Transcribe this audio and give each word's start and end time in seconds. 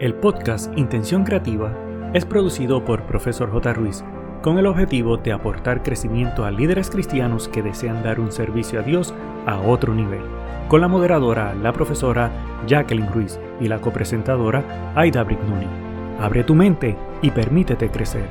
El 0.00 0.14
podcast 0.14 0.72
Intención 0.78 1.24
Creativa 1.24 1.76
es 2.14 2.24
producido 2.24 2.82
por 2.86 3.04
Profesor 3.04 3.50
J. 3.50 3.74
Ruiz 3.74 4.02
con 4.42 4.56
el 4.56 4.64
objetivo 4.64 5.18
de 5.18 5.30
aportar 5.30 5.82
crecimiento 5.82 6.46
a 6.46 6.50
líderes 6.50 6.88
cristianos 6.88 7.48
que 7.48 7.62
desean 7.62 8.02
dar 8.02 8.18
un 8.18 8.32
servicio 8.32 8.80
a 8.80 8.82
Dios 8.82 9.12
a 9.44 9.60
otro 9.60 9.92
nivel, 9.94 10.22
con 10.68 10.80
la 10.80 10.88
moderadora, 10.88 11.54
la 11.54 11.74
profesora 11.74 12.32
Jacqueline 12.66 13.12
Ruiz 13.12 13.38
y 13.60 13.68
la 13.68 13.82
copresentadora 13.82 14.94
Aida 14.96 15.22
Brignoni. 15.22 15.66
Abre 16.18 16.44
tu 16.44 16.54
mente 16.54 16.96
y 17.20 17.30
permítete 17.30 17.90
crecer. 17.90 18.26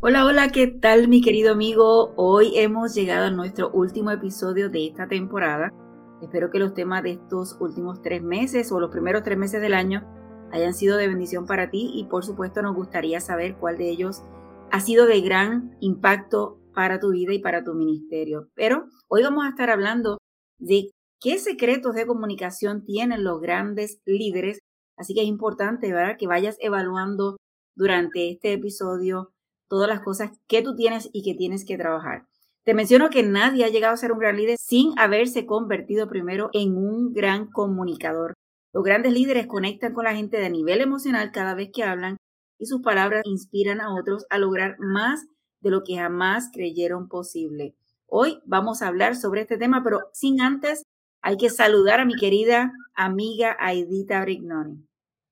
Hola, 0.00 0.26
hola, 0.26 0.48
¿qué 0.48 0.66
tal 0.66 1.06
mi 1.06 1.20
querido 1.22 1.52
amigo? 1.52 2.12
Hoy 2.16 2.58
hemos 2.58 2.92
llegado 2.92 3.26
a 3.26 3.30
nuestro 3.30 3.70
último 3.70 4.10
episodio 4.10 4.68
de 4.68 4.88
esta 4.88 5.06
temporada. 5.06 5.72
Espero 6.20 6.50
que 6.50 6.58
los 6.58 6.74
temas 6.74 7.04
de 7.04 7.12
estos 7.12 7.56
últimos 7.60 8.02
tres 8.02 8.20
meses 8.20 8.72
o 8.72 8.80
los 8.80 8.90
primeros 8.90 9.22
tres 9.22 9.38
meses 9.38 9.60
del 9.60 9.72
año 9.74 10.15
hayan 10.56 10.74
sido 10.74 10.96
de 10.96 11.08
bendición 11.08 11.46
para 11.46 11.70
ti 11.70 11.90
y 11.94 12.04
por 12.04 12.24
supuesto 12.24 12.62
nos 12.62 12.74
gustaría 12.74 13.20
saber 13.20 13.56
cuál 13.56 13.78
de 13.78 13.90
ellos 13.90 14.22
ha 14.70 14.80
sido 14.80 15.06
de 15.06 15.20
gran 15.20 15.76
impacto 15.80 16.58
para 16.74 16.98
tu 16.98 17.10
vida 17.10 17.32
y 17.32 17.38
para 17.38 17.62
tu 17.62 17.74
ministerio. 17.74 18.48
Pero 18.54 18.86
hoy 19.08 19.22
vamos 19.22 19.44
a 19.44 19.50
estar 19.50 19.70
hablando 19.70 20.18
de 20.58 20.90
qué 21.20 21.38
secretos 21.38 21.94
de 21.94 22.06
comunicación 22.06 22.84
tienen 22.84 23.24
los 23.24 23.40
grandes 23.40 24.00
líderes, 24.04 24.58
así 24.96 25.14
que 25.14 25.22
es 25.22 25.28
importante 25.28 25.92
¿verdad? 25.92 26.16
que 26.18 26.26
vayas 26.26 26.56
evaluando 26.60 27.36
durante 27.74 28.30
este 28.30 28.54
episodio 28.54 29.32
todas 29.68 29.88
las 29.88 30.00
cosas 30.00 30.30
que 30.48 30.62
tú 30.62 30.74
tienes 30.74 31.08
y 31.12 31.22
que 31.22 31.34
tienes 31.34 31.64
que 31.64 31.76
trabajar. 31.76 32.26
Te 32.64 32.74
menciono 32.74 33.10
que 33.10 33.22
nadie 33.22 33.64
ha 33.64 33.68
llegado 33.68 33.94
a 33.94 33.98
ser 33.98 34.10
un 34.10 34.18
gran 34.18 34.36
líder 34.36 34.56
sin 34.58 34.98
haberse 34.98 35.46
convertido 35.46 36.08
primero 36.08 36.50
en 36.52 36.76
un 36.76 37.12
gran 37.12 37.50
comunicador. 37.50 38.34
Los 38.76 38.84
grandes 38.84 39.14
líderes 39.14 39.46
conectan 39.46 39.94
con 39.94 40.04
la 40.04 40.14
gente 40.14 40.36
de 40.36 40.50
nivel 40.50 40.82
emocional 40.82 41.32
cada 41.32 41.54
vez 41.54 41.70
que 41.72 41.82
hablan 41.82 42.18
y 42.58 42.66
sus 42.66 42.82
palabras 42.82 43.22
inspiran 43.24 43.80
a 43.80 43.94
otros 43.94 44.26
a 44.28 44.36
lograr 44.36 44.76
más 44.78 45.26
de 45.62 45.70
lo 45.70 45.82
que 45.82 45.96
jamás 45.96 46.50
creyeron 46.52 47.08
posible. 47.08 47.74
Hoy 48.06 48.38
vamos 48.44 48.82
a 48.82 48.88
hablar 48.88 49.16
sobre 49.16 49.40
este 49.40 49.56
tema, 49.56 49.82
pero 49.82 50.00
sin 50.12 50.42
antes 50.42 50.82
hay 51.22 51.38
que 51.38 51.48
saludar 51.48 52.00
a 52.00 52.04
mi 52.04 52.16
querida 52.16 52.70
amiga 52.94 53.56
Aidita 53.58 54.20
Brignoni. 54.20 54.86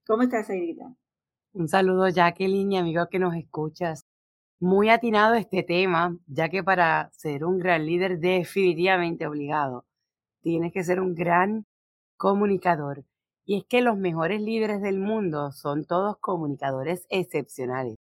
¿Cómo 0.06 0.22
estás, 0.22 0.48
Aidita? 0.48 0.94
Un 1.52 1.68
saludo, 1.68 2.08
Jacqueline, 2.08 2.72
y 2.72 2.78
amigo 2.78 3.08
que 3.10 3.18
nos 3.18 3.34
escuchas. 3.34 4.06
Muy 4.58 4.88
atinado 4.88 5.34
este 5.34 5.62
tema, 5.62 6.16
ya 6.28 6.48
que 6.48 6.64
para 6.64 7.10
ser 7.12 7.44
un 7.44 7.58
gran 7.58 7.84
líder 7.84 8.20
definitivamente 8.20 9.26
obligado, 9.26 9.84
tienes 10.40 10.72
que 10.72 10.82
ser 10.82 10.98
un 10.98 11.14
gran 11.14 11.66
comunicador. 12.16 13.04
Y 13.46 13.58
es 13.58 13.64
que 13.64 13.82
los 13.82 13.96
mejores 13.96 14.40
líderes 14.40 14.80
del 14.80 14.98
mundo 14.98 15.52
son 15.52 15.84
todos 15.84 16.16
comunicadores 16.18 17.06
excepcionales. 17.10 17.96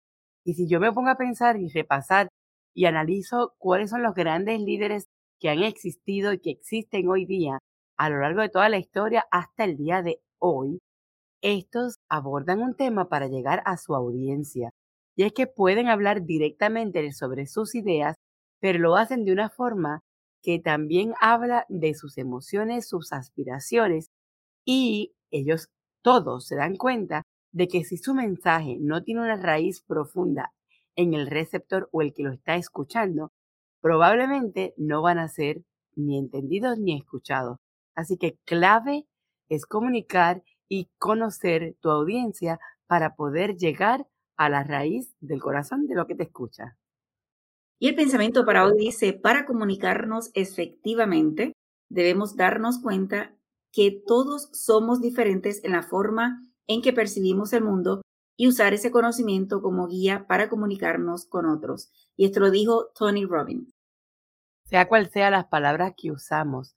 Y 0.46 0.54
si 0.56 0.68
yo 0.68 0.80
me 0.80 0.92
pongo 0.92 1.10
a 1.10 1.18
pensar 1.18 1.58
y 1.58 1.70
repasar 1.70 2.30
y 2.74 2.86
analizo 2.86 3.54
cuáles 3.58 3.90
son 3.90 4.04
los 4.04 4.16
grandes 4.16 4.60
líderes 4.62 5.06
que 5.40 5.50
han 5.50 5.64
existido 5.64 6.34
y 6.34 6.40
que 6.40 6.52
existen 6.52 7.08
hoy 7.10 7.26
día 7.26 7.60
a 7.98 8.10
lo 8.10 8.22
largo 8.22 8.42
de 8.42 8.50
toda 8.50 8.70
la 8.70 8.78
historia 8.78 9.26
hasta 9.30 9.66
el 9.66 9.76
día 9.76 10.02
de 10.02 10.22
hoy, 10.40 10.80
estos 11.42 11.98
abordan 12.10 12.62
un 12.62 12.76
tema 12.76 13.10
para 13.10 13.28
llegar 13.28 13.62
a 13.66 13.78
su 13.78 13.94
audiencia. 13.94 14.72
Y 15.18 15.24
es 15.24 15.34
que 15.34 15.48
pueden 15.48 15.88
hablar 15.88 16.24
directamente 16.24 17.12
sobre 17.12 17.46
sus 17.46 17.76
ideas, 17.76 18.16
pero 18.62 18.80
lo 18.80 18.96
hacen 18.96 19.26
de 19.26 19.34
una 19.34 19.50
forma 19.50 20.00
que 20.42 20.60
también 20.60 21.14
habla 21.20 21.66
de 21.68 21.94
sus 21.94 22.18
emociones, 22.18 22.88
sus 22.88 23.12
aspiraciones 23.12 24.08
y 24.66 25.14
ellos 25.32 25.68
todos 26.02 26.48
se 26.48 26.56
dan 26.56 26.76
cuenta 26.76 27.24
de 27.52 27.68
que 27.68 27.84
si 27.84 27.98
su 27.98 28.14
mensaje 28.14 28.78
no 28.80 29.04
tiene 29.04 29.22
una 29.22 29.36
raíz 29.36 29.82
profunda 29.82 30.54
en 30.96 31.14
el 31.14 31.28
receptor 31.28 31.90
o 31.92 32.02
el 32.02 32.14
que 32.14 32.24
lo 32.24 32.32
está 32.32 32.56
escuchando, 32.56 33.32
probablemente 33.82 34.74
no 34.78 35.02
van 35.02 35.20
a 35.20 35.28
ser 35.28 35.64
ni 35.96 36.18
entendidos 36.18 36.78
ni 36.80 36.98
escuchados. 36.98 37.58
Así 37.96 38.18
que 38.18 38.38
clave 38.46 39.06
es 39.50 39.66
comunicar 39.66 40.44
y 40.68 40.90
conocer 40.98 41.76
tu 41.82 41.90
audiencia 41.90 42.60
para 42.88 43.16
poder 43.16 43.56
llegar 43.56 44.08
a 44.38 44.50
la 44.50 44.64
raíz 44.64 45.14
del 45.20 45.42
corazón 45.42 45.88
de 45.88 45.96
lo 45.96 46.08
que 46.08 46.16
te 46.16 46.24
escucha. 46.24 46.78
Y 47.80 47.88
el 47.88 47.96
pensamiento 47.96 48.46
para 48.46 48.66
hoy 48.66 48.78
dice, 48.78 49.14
para 49.14 49.46
comunicarnos 49.46 50.32
efectivamente, 50.34 51.54
debemos 51.90 52.36
darnos 52.36 52.80
cuenta 52.80 53.36
que 53.72 54.04
todos 54.06 54.50
somos 54.54 55.02
diferentes 55.02 55.64
en 55.64 55.74
la 55.74 55.84
forma 55.84 56.46
en 56.68 56.82
que 56.82 56.94
percibimos 56.94 57.54
el 57.54 57.64
mundo 57.64 58.02
y 58.38 58.48
usar 58.48 58.74
ese 58.74 58.92
conocimiento 58.92 59.62
como 59.62 59.88
guía 59.88 60.26
para 60.28 60.50
comunicarnos 60.50 61.26
con 61.26 61.46
otros. 61.46 61.92
Y 62.16 62.26
esto 62.26 62.40
lo 62.40 62.52
dijo 62.52 62.88
Tony 62.96 63.26
Robbins. 63.26 63.74
Sea 64.66 64.88
cual 64.88 65.10
sea 65.10 65.30
las 65.30 65.48
palabras 65.48 65.94
que 65.98 66.12
usamos, 66.12 66.76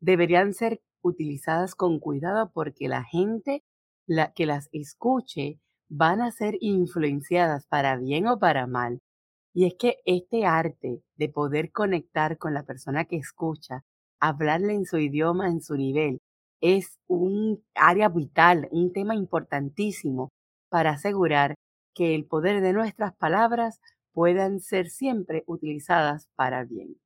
deberían 0.00 0.54
ser 0.54 0.80
utilizadas 1.02 1.74
con 1.74 1.98
cuidado 1.98 2.50
porque 2.54 2.88
la 2.88 3.04
gente 3.04 3.64
la, 4.06 4.32
que 4.32 4.46
las 4.46 4.68
escuche 4.72 5.60
van 5.88 6.22
a 6.22 6.30
ser 6.30 6.56
influenciadas 6.60 7.66
para 7.66 7.96
bien 7.96 8.26
o 8.26 8.38
para 8.38 8.66
mal. 8.66 9.00
Y 9.52 9.66
es 9.66 9.74
que 9.74 9.98
este 10.06 10.46
arte 10.46 11.02
de 11.16 11.28
poder 11.28 11.72
conectar 11.72 12.38
con 12.38 12.54
la 12.54 12.62
persona 12.62 13.04
que 13.04 13.16
escucha, 13.16 13.84
hablarle 14.18 14.74
en 14.74 14.86
su 14.86 14.98
idioma, 14.98 15.48
en 15.48 15.60
su 15.60 15.74
nivel, 15.74 16.20
es 16.62 16.98
un 17.08 17.62
área 17.74 18.08
vital, 18.08 18.68
un 18.70 18.92
tema 18.92 19.14
importantísimo 19.14 20.30
para 20.70 20.92
asegurar 20.92 21.56
que 21.94 22.14
el 22.14 22.24
poder 22.24 22.62
de 22.62 22.72
nuestras 22.72 23.14
palabras 23.16 23.80
puedan 24.12 24.60
ser 24.60 24.88
siempre 24.88 25.42
utilizadas 25.46 26.28
para 26.36 26.64
bien. 26.64 26.96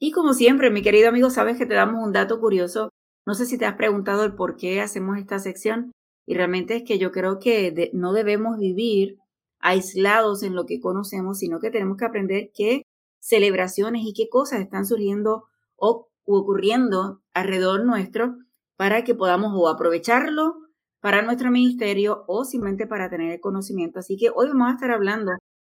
Y 0.00 0.10
como 0.10 0.32
siempre, 0.32 0.70
mi 0.70 0.82
querido 0.82 1.10
amigo, 1.10 1.30
sabes 1.30 1.58
que 1.58 1.66
te 1.66 1.74
damos 1.74 2.04
un 2.04 2.12
dato 2.12 2.40
curioso. 2.40 2.88
No 3.26 3.34
sé 3.34 3.46
si 3.46 3.58
te 3.58 3.66
has 3.66 3.76
preguntado 3.76 4.24
el 4.24 4.34
por 4.34 4.56
qué 4.56 4.80
hacemos 4.80 5.18
esta 5.18 5.38
sección 5.38 5.92
y 6.26 6.34
realmente 6.34 6.76
es 6.76 6.82
que 6.84 6.98
yo 6.98 7.12
creo 7.12 7.38
que 7.38 7.90
no 7.92 8.12
debemos 8.12 8.58
vivir 8.58 9.18
aislados 9.60 10.42
en 10.42 10.54
lo 10.54 10.66
que 10.66 10.80
conocemos, 10.80 11.38
sino 11.38 11.60
que 11.60 11.70
tenemos 11.70 11.96
que 11.96 12.04
aprender 12.06 12.50
qué 12.54 12.82
celebraciones 13.20 14.02
y 14.04 14.14
qué 14.14 14.28
cosas 14.28 14.60
están 14.60 14.86
surgiendo 14.86 15.44
o 15.76 16.08
ocurriendo 16.26 17.22
alrededor 17.34 17.84
nuestro 17.84 18.36
para 18.76 19.04
que 19.04 19.14
podamos 19.14 19.52
o 19.54 19.68
aprovecharlo 19.68 20.54
para 21.00 21.22
nuestro 21.22 21.50
ministerio 21.50 22.24
o 22.26 22.44
simplemente 22.44 22.86
para 22.86 23.10
tener 23.10 23.32
el 23.32 23.40
conocimiento. 23.40 23.98
Así 23.98 24.16
que 24.16 24.30
hoy 24.34 24.48
vamos 24.48 24.70
a 24.70 24.74
estar 24.74 24.90
hablando 24.90 25.32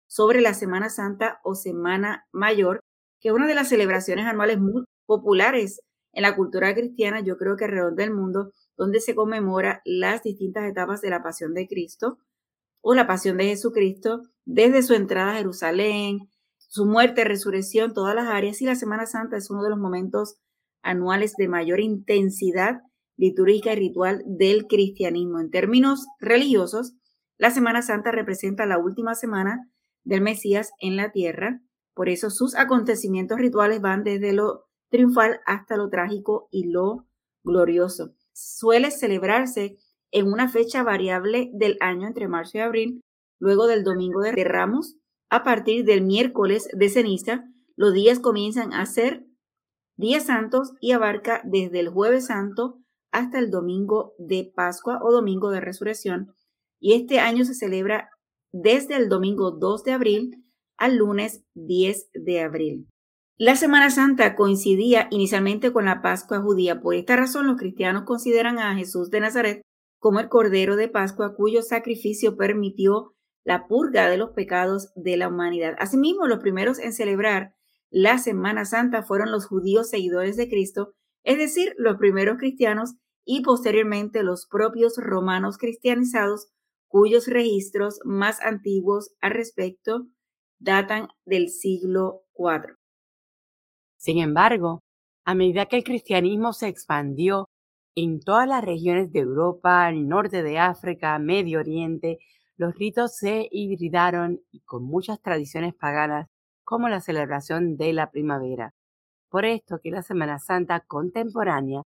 sobre 0.08 0.42
la 0.42 0.54
Semana 0.54 0.90
Santa 0.90 1.40
o 1.44 1.54
Semana 1.54 2.26
Mayor, 2.32 2.80
que 3.20 3.30
es 3.30 3.36
una 3.36 3.48
de 3.48 3.56
las 3.56 3.70
celebraciones 3.70 4.26
anuales 4.26 4.60
muy 4.60 4.86
populares 5.06 5.82
en 6.14 6.24
la 6.24 6.36
cultura 6.36 6.74
cristiana, 6.74 7.20
yo 7.20 7.38
creo 7.38 7.58
que 7.58 7.66
alrededor 7.66 7.96
del 7.96 8.14
mundo, 8.14 8.52
donde 8.76 9.02
se 9.02 9.16
conmemora 9.16 9.82
las 9.86 10.24
distintas 10.24 10.64
etapas 10.64 11.02
de 11.02 11.10
la 11.10 11.22
pasión 11.22 11.54
de 11.54 11.68
Cristo 11.68 12.18
o 12.82 12.96
la 12.96 13.06
pasión 13.06 13.38
de 13.38 13.46
Jesucristo, 13.46 14.22
desde 14.46 14.82
su 14.82 14.94
entrada 14.94 15.34
a 15.34 15.38
Jerusalén, 15.38 16.30
su 16.58 16.86
muerte, 16.86 17.24
resurrección, 17.24 17.94
todas 17.94 18.16
las 18.16 18.28
áreas, 18.28 18.62
y 18.62 18.66
la 18.66 18.76
Semana 18.76 19.06
Santa 19.06 19.38
es 19.38 19.50
uno 19.52 19.62
de 19.62 19.70
los 19.70 19.78
momentos 19.78 20.38
anuales 20.82 21.36
de 21.38 21.48
mayor 21.48 21.80
intensidad 21.80 22.82
litúrgica 23.18 23.74
y 23.74 23.76
ritual 23.76 24.24
del 24.26 24.68
cristianismo. 24.68 25.40
En 25.40 25.50
términos 25.50 26.06
religiosos, 26.20 26.94
la 27.38 27.52
Semana 27.52 27.82
Santa 27.82 28.12
representa 28.12 28.66
la 28.66 28.78
última 28.78 29.16
semana 29.16 29.70
del 30.04 30.22
Mesías 30.22 30.72
en 30.80 30.96
la 30.96 31.12
tierra, 31.12 31.62
por 31.94 32.10
eso 32.10 32.30
sus 32.30 32.56
acontecimientos 32.56 33.40
rituales 33.40 33.82
van 33.82 34.04
desde 34.04 34.32
lo 34.32 34.66
triunfal 34.90 35.40
hasta 35.46 35.76
lo 35.76 35.90
trágico 35.90 36.48
y 36.52 36.70
lo 36.72 37.08
glorioso. 37.44 38.14
Suele 38.34 38.92
celebrarse 38.92 39.78
en 40.12 40.32
una 40.32 40.48
fecha 40.48 40.84
variable 40.84 41.50
del 41.54 41.78
año 41.82 42.08
entre 42.08 42.28
marzo 42.28 42.60
y 42.60 42.62
abril, 42.62 43.02
luego 43.40 43.68
del 43.68 43.84
domingo 43.84 44.22
de 44.22 44.32
Ramos, 44.44 44.96
a 45.30 45.44
partir 45.44 45.84
del 45.84 46.04
miércoles 46.04 46.70
de 46.72 46.90
ceniza, 46.90 47.44
los 47.76 47.94
días 47.94 48.20
comienzan 48.20 48.74
a 48.74 48.86
ser 48.86 49.26
días 49.98 50.26
santos 50.26 50.74
y 50.80 50.92
abarca 50.92 51.42
desde 51.44 51.80
el 51.80 51.90
jueves 51.90 52.28
santo 52.28 52.80
hasta 53.12 53.40
el 53.40 53.52
domingo 53.52 54.14
de 54.18 54.52
Pascua 54.56 55.00
o 55.02 55.12
domingo 55.12 55.50
de 55.50 55.62
resurrección. 55.62 56.34
Y 56.80 56.94
este 56.94 57.20
año 57.20 57.46
se 57.46 57.56
celebra 57.56 58.10
desde 58.52 58.96
el 58.96 59.10
domingo 59.10 59.52
2 59.52 59.84
de 59.84 59.92
abril 59.92 60.44
al 60.78 60.98
lunes 60.98 61.44
10 61.56 62.10
de 62.14 62.42
abril. 62.42 62.88
La 63.40 63.56
Semana 63.56 63.90
Santa 63.90 64.36
coincidía 64.36 65.08
inicialmente 65.12 65.72
con 65.72 65.86
la 65.86 66.02
Pascua 66.02 66.42
judía. 66.42 66.82
Por 66.82 66.96
esta 66.96 67.16
razón 67.16 67.48
los 67.48 67.58
cristianos 67.58 68.04
consideran 68.04 68.58
a 68.58 68.76
Jesús 68.76 69.12
de 69.12 69.20
Nazaret 69.20 69.62
como 70.00 70.20
el 70.20 70.30
Cordero 70.30 70.76
de 70.76 70.88
Pascua 70.88 71.36
cuyo 71.36 71.62
sacrificio 71.62 72.36
permitió 72.36 73.14
la 73.44 73.68
purga 73.68 74.10
de 74.10 74.18
los 74.18 74.32
pecados 74.32 74.92
de 74.96 75.18
la 75.18 75.30
humanidad. 75.30 75.76
Asimismo, 75.80 76.28
los 76.28 76.40
primeros 76.40 76.80
en 76.80 76.94
celebrar 76.94 77.54
la 77.90 78.18
Semana 78.18 78.66
Santa 78.66 79.04
fueron 79.04 79.32
los 79.32 79.46
judíos 79.46 79.90
seguidores 79.90 80.36
de 80.36 80.50
Cristo, 80.50 80.96
es 81.28 81.38
decir, 81.38 81.74
los 81.78 81.98
primeros 81.98 82.38
cristianos, 82.38 82.96
y 83.26 83.42
posteriormente 83.42 84.24
los 84.24 84.48
propios 84.50 84.94
romanos 84.96 85.58
cristianizados, 85.58 86.48
cuyos 86.88 87.28
registros 87.28 88.00
más 88.06 88.40
antiguos 88.40 89.14
al 89.20 89.32
respecto 89.32 90.08
datan 90.58 91.10
del 91.26 91.50
siglo 91.50 92.22
IV. 92.34 92.78
Sin 93.98 94.20
embargo, 94.20 94.80
a 95.26 95.36
medida 95.36 95.66
que 95.66 95.76
el 95.76 95.84
cristianismo 95.84 96.54
se 96.54 96.70
expandió 96.70 97.50
en 97.94 98.22
todas 98.22 98.48
las 98.48 98.64
regiones 98.64 99.12
de 99.12 99.20
Europa, 99.20 99.90
el 99.90 100.08
norte 100.08 100.44
de 100.44 100.60
África, 100.60 101.20
Medio 101.20 101.60
Oriente, 101.60 102.20
los 102.56 102.74
ritos 102.74 103.18
se 103.18 103.50
hibridaron 103.52 104.40
y 104.50 104.62
con 104.62 104.86
muchas 104.86 105.22
tradiciones 105.22 105.76
paganas 105.76 106.28
como 106.64 106.88
la 106.88 107.02
celebración 107.02 107.76
de 107.76 107.92
la 107.92 108.12
primavera. 108.12 108.74
Por 109.30 109.46
esto 109.46 109.80
que 109.82 109.92
la 109.92 110.04
Semana 110.04 110.40
Santa 110.40 110.80
contemporánea 110.80 111.82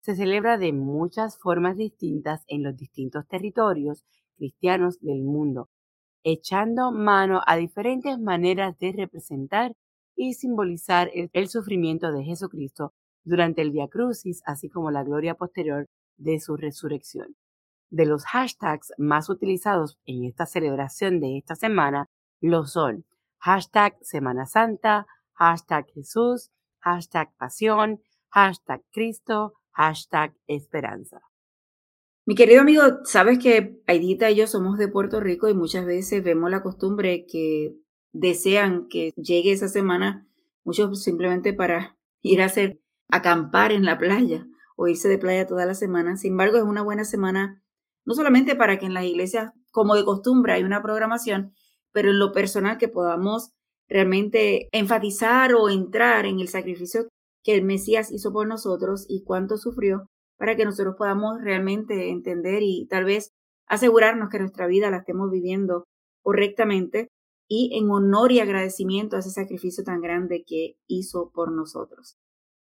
se 0.00 0.16
celebra 0.16 0.58
de 0.58 0.72
muchas 0.72 1.38
formas 1.38 1.76
distintas 1.76 2.42
en 2.48 2.62
los 2.62 2.76
distintos 2.76 3.26
territorios 3.28 4.04
cristianos 4.36 5.00
del 5.00 5.22
mundo, 5.22 5.68
echando 6.24 6.90
mano 6.92 7.40
a 7.46 7.56
diferentes 7.56 8.18
maneras 8.18 8.76
de 8.78 8.92
representar 8.92 9.72
y 10.16 10.34
simbolizar 10.34 11.10
el, 11.14 11.48
sufrimiento 11.48 12.12
de 12.12 12.24
Jesucristo 12.24 12.92
durante 13.24 13.62
el 13.62 13.70
Via 13.70 13.88
Crucis, 13.88 14.42
así 14.44 14.68
como 14.68 14.90
la 14.90 15.04
gloria 15.04 15.34
posterior 15.34 15.86
de 16.16 16.40
su 16.40 16.56
resurrección. 16.56 17.36
De 17.90 18.06
los 18.06 18.24
hashtags 18.24 18.92
más 18.98 19.28
utilizados 19.30 19.98
en 20.04 20.24
esta 20.24 20.46
celebración 20.46 21.20
de 21.20 21.38
esta 21.38 21.54
semana 21.54 22.08
lo 22.40 22.66
son 22.66 23.04
hashtag 23.38 23.96
Semana 24.02 24.46
Santa, 24.46 25.06
hashtag 25.34 25.86
Jesús, 25.92 26.50
hashtag 26.82 27.34
Pasión, 27.38 28.00
hashtag 28.30 28.82
Cristo, 28.92 29.54
hashtag 29.72 30.34
Esperanza. 30.46 31.22
Mi 32.24 32.34
querido 32.34 32.60
amigo, 32.60 32.82
sabes 33.04 33.38
que 33.38 33.82
Aidita 33.86 34.30
y 34.30 34.36
yo 34.36 34.46
somos 34.46 34.78
de 34.78 34.88
Puerto 34.88 35.20
Rico 35.20 35.48
y 35.48 35.54
muchas 35.54 35.84
veces 35.84 36.22
vemos 36.22 36.50
la 36.50 36.62
costumbre 36.62 37.26
que 37.26 37.74
desean 38.12 38.86
que 38.88 39.12
llegue 39.16 39.52
esa 39.52 39.68
semana, 39.68 40.28
muchos 40.64 41.02
simplemente 41.02 41.52
para 41.52 41.96
ir 42.22 42.42
a 42.42 42.46
hacer 42.46 42.80
acampar 43.08 43.72
en 43.72 43.84
la 43.84 43.98
playa 43.98 44.46
o 44.76 44.86
irse 44.86 45.08
de 45.08 45.18
playa 45.18 45.46
toda 45.46 45.66
la 45.66 45.74
semana. 45.74 46.16
Sin 46.16 46.32
embargo, 46.32 46.58
es 46.58 46.62
una 46.62 46.82
buena 46.82 47.04
semana, 47.04 47.62
no 48.04 48.14
solamente 48.14 48.54
para 48.54 48.78
que 48.78 48.86
en 48.86 48.94
las 48.94 49.04
iglesias, 49.04 49.52
como 49.70 49.94
de 49.94 50.04
costumbre, 50.04 50.52
hay 50.52 50.62
una 50.62 50.82
programación, 50.82 51.54
pero 51.92 52.10
en 52.10 52.18
lo 52.18 52.32
personal 52.32 52.78
que 52.78 52.88
podamos 52.88 53.52
realmente 53.92 54.68
enfatizar 54.72 55.54
o 55.54 55.68
entrar 55.68 56.24
en 56.24 56.40
el 56.40 56.48
sacrificio 56.48 57.08
que 57.44 57.54
el 57.54 57.62
Mesías 57.62 58.10
hizo 58.10 58.32
por 58.32 58.46
nosotros 58.48 59.04
y 59.08 59.22
cuánto 59.22 59.58
sufrió 59.58 60.06
para 60.38 60.56
que 60.56 60.64
nosotros 60.64 60.94
podamos 60.96 61.40
realmente 61.42 62.08
entender 62.10 62.62
y 62.62 62.86
tal 62.88 63.04
vez 63.04 63.30
asegurarnos 63.68 64.30
que 64.30 64.38
nuestra 64.38 64.66
vida 64.66 64.90
la 64.90 64.98
estemos 64.98 65.30
viviendo 65.30 65.84
correctamente 66.22 67.08
y 67.48 67.76
en 67.78 67.90
honor 67.90 68.32
y 68.32 68.40
agradecimiento 68.40 69.16
a 69.16 69.18
ese 69.18 69.30
sacrificio 69.30 69.84
tan 69.84 70.00
grande 70.00 70.42
que 70.46 70.76
hizo 70.88 71.30
por 71.34 71.52
nosotros. 71.52 72.16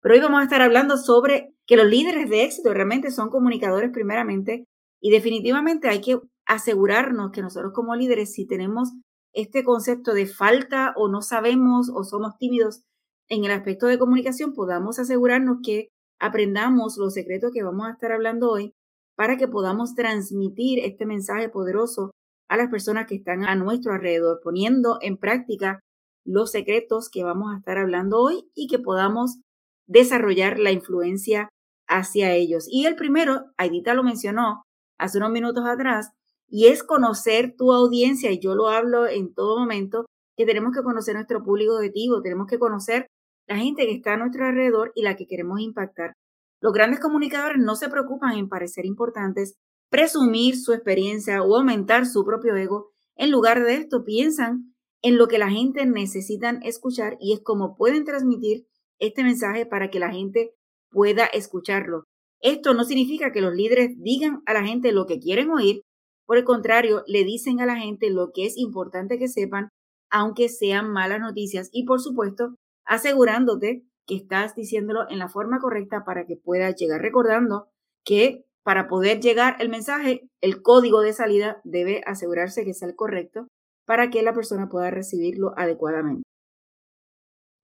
Pero 0.01 0.15
hoy 0.15 0.21
vamos 0.21 0.39
a 0.39 0.43
estar 0.43 0.61
hablando 0.61 0.95
sobre 0.97 1.53
que 1.67 1.75
los 1.75 1.87
líderes 1.87 2.29
de 2.29 2.45
éxito 2.45 2.73
realmente 2.73 3.11
son 3.11 3.29
comunicadores 3.29 3.91
primeramente 3.91 4.63
y 5.01 5.11
definitivamente 5.11 5.89
hay 5.89 5.99
que 5.99 6.19
asegurarnos 6.45 7.31
que 7.31 7.41
nosotros 7.41 7.73
como 7.73 7.95
líderes, 7.95 8.31
si 8.31 8.47
tenemos 8.47 8.93
este 9.33 9.63
concepto 9.63 10.13
de 10.13 10.25
falta 10.25 10.93
o 10.95 11.07
no 11.07 11.21
sabemos 11.21 11.89
o 11.93 12.03
somos 12.03 12.37
tímidos 12.37 12.83
en 13.29 13.45
el 13.45 13.51
aspecto 13.51 13.87
de 13.87 13.99
comunicación, 13.99 14.53
podamos 14.53 14.99
asegurarnos 14.99 15.57
que 15.63 15.89
aprendamos 16.19 16.97
los 16.97 17.13
secretos 17.13 17.51
que 17.53 17.63
vamos 17.63 17.87
a 17.87 17.91
estar 17.91 18.11
hablando 18.11 18.49
hoy 18.49 18.73
para 19.15 19.37
que 19.37 19.47
podamos 19.47 19.95
transmitir 19.95 20.79
este 20.79 21.05
mensaje 21.05 21.49
poderoso 21.49 22.11
a 22.49 22.57
las 22.57 22.69
personas 22.69 23.05
que 23.05 23.15
están 23.15 23.45
a 23.45 23.55
nuestro 23.55 23.93
alrededor, 23.93 24.39
poniendo 24.43 24.97
en 25.01 25.17
práctica 25.17 25.79
los 26.25 26.51
secretos 26.51 27.09
que 27.09 27.23
vamos 27.23 27.53
a 27.53 27.57
estar 27.57 27.77
hablando 27.77 28.19
hoy 28.19 28.49
y 28.55 28.67
que 28.67 28.79
podamos 28.79 29.39
desarrollar 29.87 30.59
la 30.59 30.71
influencia 30.71 31.49
hacia 31.87 32.33
ellos. 32.33 32.65
Y 32.69 32.85
el 32.85 32.95
primero, 32.95 33.45
Aidita 33.57 33.93
lo 33.93 34.03
mencionó 34.03 34.63
hace 34.97 35.17
unos 35.17 35.31
minutos 35.31 35.65
atrás, 35.65 36.11
y 36.49 36.67
es 36.67 36.83
conocer 36.83 37.55
tu 37.57 37.71
audiencia, 37.71 38.31
y 38.31 38.39
yo 38.39 38.55
lo 38.55 38.69
hablo 38.69 39.07
en 39.07 39.33
todo 39.33 39.59
momento, 39.59 40.05
que 40.35 40.45
tenemos 40.45 40.73
que 40.75 40.83
conocer 40.83 41.15
nuestro 41.15 41.43
público 41.43 41.75
objetivo, 41.75 42.21
tenemos 42.21 42.47
que 42.47 42.59
conocer 42.59 43.07
la 43.47 43.57
gente 43.57 43.85
que 43.85 43.93
está 43.93 44.13
a 44.13 44.17
nuestro 44.17 44.45
alrededor 44.45 44.91
y 44.95 45.01
la 45.03 45.15
que 45.15 45.27
queremos 45.27 45.59
impactar. 45.59 46.13
Los 46.61 46.73
grandes 46.73 46.99
comunicadores 46.99 47.57
no 47.57 47.75
se 47.75 47.89
preocupan 47.89 48.37
en 48.37 48.49
parecer 48.49 48.85
importantes, 48.85 49.55
presumir 49.89 50.57
su 50.57 50.73
experiencia 50.73 51.41
o 51.41 51.55
aumentar 51.55 52.05
su 52.05 52.23
propio 52.25 52.55
ego. 52.55 52.91
En 53.15 53.31
lugar 53.31 53.63
de 53.63 53.75
esto, 53.75 54.03
piensan 54.03 54.75
en 55.01 55.17
lo 55.17 55.27
que 55.27 55.39
la 55.39 55.49
gente 55.49 55.85
necesita 55.85 56.59
escuchar 56.63 57.17
y 57.19 57.33
es 57.33 57.41
como 57.41 57.75
pueden 57.75 58.05
transmitir 58.05 58.65
este 58.99 59.23
mensaje 59.23 59.65
para 59.65 59.89
que 59.89 59.99
la 59.99 60.11
gente 60.11 60.53
pueda 60.89 61.25
escucharlo. 61.25 62.03
Esto 62.41 62.73
no 62.73 62.83
significa 62.83 63.31
que 63.31 63.41
los 63.41 63.53
líderes 63.53 63.91
digan 63.97 64.41
a 64.45 64.53
la 64.53 64.63
gente 64.63 64.91
lo 64.91 65.05
que 65.05 65.19
quieren 65.19 65.49
oír, 65.49 65.81
por 66.29 66.37
el 66.37 66.43
contrario, 66.43 67.03
le 67.07 67.23
dicen 67.23 67.59
a 67.59 67.65
la 67.65 67.77
gente 67.77 68.11
lo 68.11 68.29
que 68.31 68.45
es 68.45 68.55
importante 68.55 69.17
que 69.17 69.27
sepan, 69.27 69.69
aunque 70.11 70.47
sean 70.47 70.91
malas 70.91 71.19
noticias 71.19 71.69
y 71.71 71.85
por 71.85 72.01
supuesto 72.01 72.53
asegurándote 72.85 73.83
que 74.05 74.17
estás 74.17 74.53
diciéndolo 74.53 75.09
en 75.09 75.17
la 75.17 75.27
forma 75.27 75.57
correcta 75.57 76.03
para 76.05 76.27
que 76.27 76.37
puedas 76.37 76.75
llegar 76.75 77.01
recordando 77.01 77.69
que 78.05 78.45
para 78.63 78.87
poder 78.87 79.21
llegar 79.21 79.55
el 79.59 79.69
mensaje, 79.69 80.29
el 80.39 80.61
código 80.61 81.01
de 81.01 81.13
salida 81.13 81.61
debe 81.63 82.03
asegurarse 82.05 82.63
que 82.63 82.75
sea 82.75 82.89
el 82.89 82.95
correcto 82.95 83.47
para 83.87 84.11
que 84.11 84.21
la 84.21 84.35
persona 84.35 84.69
pueda 84.69 84.91
recibirlo 84.91 85.53
adecuadamente. 85.57 86.21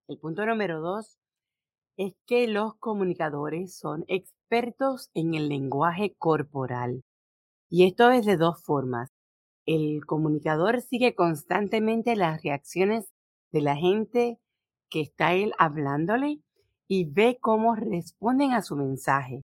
El 0.08 0.18
punto 0.18 0.44
número 0.44 0.80
dos 0.80 1.18
es 1.96 2.14
que 2.26 2.48
los 2.48 2.74
comunicadores 2.80 3.76
son 3.76 4.04
expertos 4.08 5.08
en 5.14 5.34
el 5.34 5.48
lenguaje 5.48 6.16
corporal. 6.18 7.04
Y 7.68 7.86
esto 7.86 8.10
es 8.10 8.24
de 8.26 8.36
dos 8.36 8.62
formas. 8.62 9.10
El 9.66 10.06
comunicador 10.06 10.80
sigue 10.80 11.14
constantemente 11.14 12.14
las 12.14 12.42
reacciones 12.42 13.12
de 13.52 13.60
la 13.60 13.76
gente 13.76 14.38
que 14.88 15.00
está 15.00 15.34
él 15.34 15.52
hablándole 15.58 16.40
y 16.86 17.04
ve 17.06 17.38
cómo 17.40 17.74
responden 17.74 18.52
a 18.52 18.62
su 18.62 18.76
mensaje. 18.76 19.42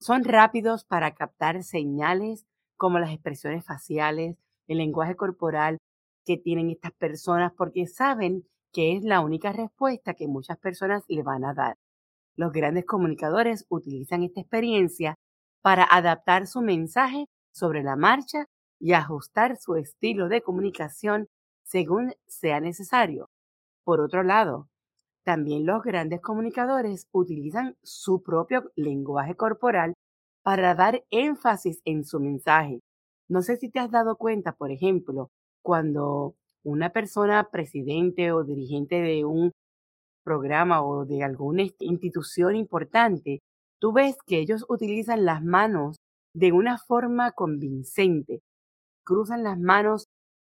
Son 0.00 0.24
rápidos 0.24 0.84
para 0.84 1.14
captar 1.14 1.62
señales 1.62 2.44
como 2.76 2.98
las 2.98 3.10
expresiones 3.12 3.64
faciales, 3.64 4.36
el 4.66 4.78
lenguaje 4.78 5.16
corporal 5.16 5.78
que 6.26 6.36
tienen 6.36 6.70
estas 6.70 6.92
personas 6.92 7.52
porque 7.56 7.86
saben 7.86 8.46
que 8.72 8.96
es 8.96 9.04
la 9.04 9.20
única 9.20 9.52
respuesta 9.52 10.14
que 10.14 10.26
muchas 10.28 10.58
personas 10.58 11.04
le 11.08 11.22
van 11.22 11.44
a 11.44 11.54
dar. 11.54 11.76
Los 12.36 12.52
grandes 12.52 12.84
comunicadores 12.84 13.64
utilizan 13.70 14.22
esta 14.24 14.40
experiencia 14.40 15.14
para 15.62 15.84
adaptar 15.84 16.46
su 16.46 16.60
mensaje 16.60 17.26
sobre 17.54 17.82
la 17.82 17.96
marcha 17.96 18.46
y 18.80 18.92
ajustar 18.92 19.56
su 19.56 19.76
estilo 19.76 20.28
de 20.28 20.42
comunicación 20.42 21.28
según 21.62 22.12
sea 22.26 22.60
necesario. 22.60 23.30
Por 23.84 24.00
otro 24.00 24.22
lado, 24.22 24.68
también 25.24 25.64
los 25.64 25.82
grandes 25.82 26.20
comunicadores 26.20 27.08
utilizan 27.12 27.76
su 27.82 28.22
propio 28.22 28.70
lenguaje 28.76 29.34
corporal 29.36 29.94
para 30.42 30.74
dar 30.74 31.04
énfasis 31.10 31.80
en 31.84 32.04
su 32.04 32.20
mensaje. 32.20 32.80
No 33.28 33.40
sé 33.40 33.56
si 33.56 33.70
te 33.70 33.78
has 33.78 33.90
dado 33.90 34.16
cuenta, 34.16 34.52
por 34.52 34.70
ejemplo, 34.70 35.30
cuando 35.62 36.34
una 36.62 36.90
persona 36.90 37.48
presidente 37.50 38.32
o 38.32 38.44
dirigente 38.44 39.00
de 39.00 39.24
un 39.24 39.52
programa 40.24 40.82
o 40.82 41.06
de 41.06 41.22
alguna 41.22 41.62
institución 41.78 42.56
importante, 42.56 43.40
tú 43.80 43.92
ves 43.92 44.16
que 44.26 44.38
ellos 44.38 44.66
utilizan 44.68 45.24
las 45.24 45.42
manos 45.42 45.96
de 46.34 46.52
una 46.52 46.78
forma 46.78 47.32
convincente. 47.32 48.42
Cruzan 49.04 49.42
las 49.44 49.58
manos 49.58 50.08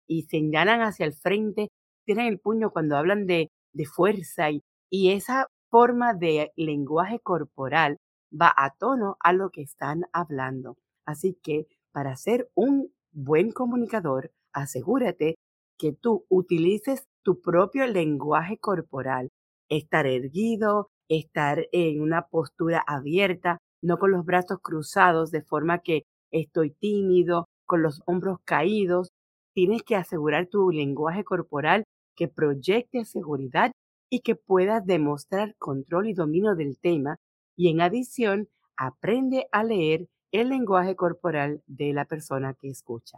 y 0.08 0.24
señalan 0.24 0.82
hacia 0.82 1.06
el 1.06 1.14
frente, 1.14 1.70
tienen 2.06 2.28
el 2.28 2.40
puño 2.40 2.72
cuando 2.72 2.98
hablan 2.98 3.26
de, 3.26 3.50
de 3.74 3.86
fuerza 3.86 4.52
y, 4.52 4.62
y 4.90 5.12
esa 5.12 5.48
forma 5.70 6.14
de 6.14 6.52
lenguaje 6.56 7.20
corporal 7.20 7.98
va 8.32 8.54
a 8.56 8.72
tono 8.78 9.18
a 9.20 9.34
lo 9.34 9.50
que 9.50 9.62
están 9.62 10.04
hablando. 10.14 10.78
Así 11.06 11.38
que 11.44 11.68
para 11.92 12.16
ser 12.16 12.50
un 12.56 12.92
buen 13.12 13.52
comunicador, 13.52 14.32
asegúrate 14.54 15.36
que 15.78 15.94
tú 15.94 16.26
utilices 16.30 17.06
tu 17.24 17.42
propio 17.42 17.88
lenguaje 17.88 18.58
corporal 18.58 19.30
estar 19.70 20.06
erguido, 20.06 20.90
estar 21.10 21.68
en 21.72 22.02
una 22.02 22.28
postura 22.28 22.84
abierta, 22.86 23.58
no 23.82 23.98
con 23.98 24.12
los 24.12 24.26
brazos 24.26 24.60
cruzados 24.62 25.32
de 25.32 25.42
forma 25.42 25.80
que 25.80 26.04
estoy 26.32 26.72
tímido, 26.72 27.48
con 27.66 27.82
los 27.82 28.02
hombros 28.06 28.40
caídos. 28.46 29.10
Tienes 29.54 29.84
que 29.84 29.96
asegurar 29.96 30.48
tu 30.48 30.72
lenguaje 30.72 31.24
corporal 31.24 31.84
que 32.16 32.28
proyecte 32.28 33.06
seguridad 33.06 33.72
y 34.10 34.22
que 34.22 34.36
puedas 34.36 34.86
demostrar 34.86 35.56
control 35.58 36.08
y 36.08 36.14
dominio 36.14 36.56
del 36.56 36.78
tema 36.80 37.18
y 37.56 37.70
en 37.70 37.82
adición 37.82 38.48
aprende 38.78 39.48
a 39.52 39.64
leer 39.64 40.08
el 40.32 40.50
lenguaje 40.50 40.96
corporal 40.96 41.62
de 41.68 41.94
la 41.94 42.06
persona 42.06 42.56
que 42.56 42.70
escucha. 42.70 43.18